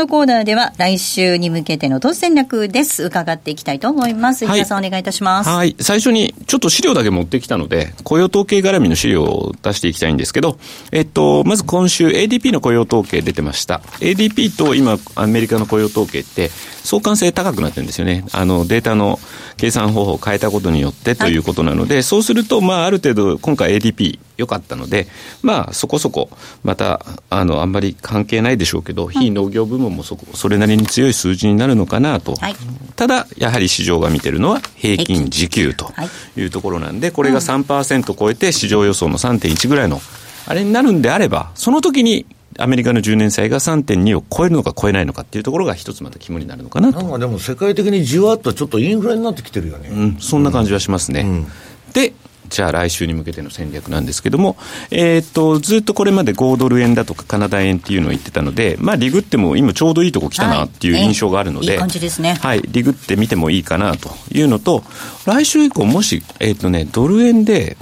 [0.00, 3.04] のコーナーでは来週に向けての投資戦略です。
[3.04, 4.46] 伺っていきたいと思います。
[4.46, 5.50] はい、さんお願いいたします。
[5.50, 5.76] はい。
[5.78, 10.58] 最初にちょっと資料だけ持ってきたので、雇用統計絡みの資料を出していきたいんですけど、
[10.90, 13.82] えっと、まず今週 ADP の雇用統計出てました。
[14.00, 16.48] ADP と今アメリカの雇用統計って
[16.82, 18.24] 相関性高くなってるんですよね。
[18.32, 19.18] あの、データの
[19.58, 25.06] 計算方法を変えたことによってということなので、はい、そうすると、まあ、ある程度、今回 ADP 良かったので、
[25.42, 26.30] まあ、そこそこ、
[26.64, 32.34] また、あの、あんまり関係ないでしょうけど、非農業部門もそこ、それなりに強い数字になるのかなと。
[32.36, 32.56] はい、
[32.96, 35.92] ただ、やはり市場が見てるのは平均時給と
[36.36, 40.00] いうところなんで、これが3%超えて市場予想の3.1ぐらいの、
[40.46, 42.26] あれになるんであれば、その時に
[42.58, 49.88] アメリカの10年債が3.2を超えるのか超えないのかっていうところが一つまた肝になるのかななんかでも世界的にじわっとちょっとインフレになってきてるよね。
[49.90, 51.20] うん、そんな感じはしますね。
[51.20, 51.46] うん、
[51.92, 52.12] で、
[52.50, 54.56] じゃあ来週に向けての戦略なんですけども、
[54.90, 62.34] えー、っと、ずっとこれまで5ドル円だとかカナダ円っていうのを言ってたので、まあ、リグっても今ちょうどいいとこ来たなっていう印象があるので、はい、いい感じですね。
[62.34, 64.82] はい、リグってみてもいいかなというのと、
[65.26, 67.76] 来週以降もし、えー、っとね、ドル円で、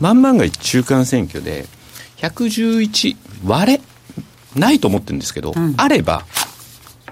[0.00, 1.66] 万万が一中間選挙で、
[2.18, 3.16] 111
[3.46, 3.80] 割れ
[4.54, 6.24] ないと思ってるんですけど、うん、あれば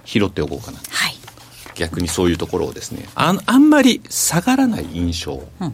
[0.04, 0.87] 拾っておこうかな、はい、
[1.78, 5.72] 逆にそういうところをですねああんまり下がらない印象を、うん、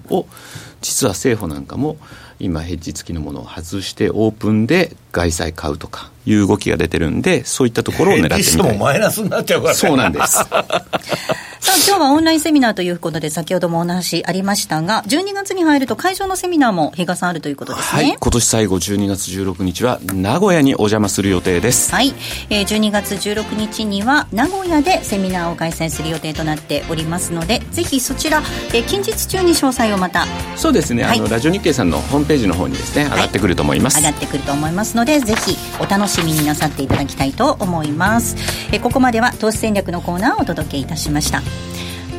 [0.82, 1.96] 実は政府なんかも
[2.38, 8.78] 今ヘッジ付きのものを外してオープンで外債買うとかいう動きが出てるんでそういったところを狙ってみたい。
[8.78, 10.38] もマイナスになっちゃうから、そうなんです
[11.64, 18.02] さあ、今日はオンラインセミナーということで、先ほどもお話ありましたが、12月に入ると会場のセミナーも比嘉さんあるということですね。
[18.02, 21.90] はい、今年最後12月16日は名古屋にお邪魔する予定です。
[21.90, 22.12] はい、
[22.50, 28.42] えー、12月16日には名古屋でセミナーを開催する予定となっておりますので、ぜひそちら、
[28.74, 30.26] えー、近日中に詳細をまた。
[30.56, 33.94] そうですね、はい、あの、ラジオ日経さんのホームページの方にですね、上がってくると思います。
[33.94, 38.36] はい、上がってくると思いますので、ぜひお楽しみになさっていただきたいと思います。
[38.70, 41.40] えー、ここまでは投資戦略のコーナーをお届けいたしました。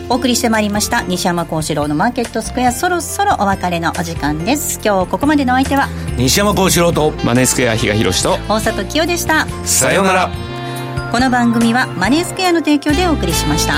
[0.09, 2.71] お送りしてまいりました西山幸四郎のマーケットスクエア。
[2.71, 4.79] そろそろお別れのお時間です。
[4.83, 9.47] 今日ここまでのお相手は西山幸四郎とマネースクエア比嘉宏と大里清でした。
[9.65, 10.55] さようなら。
[11.15, 13.75] この番組はマネースクエアの提供でお送りしました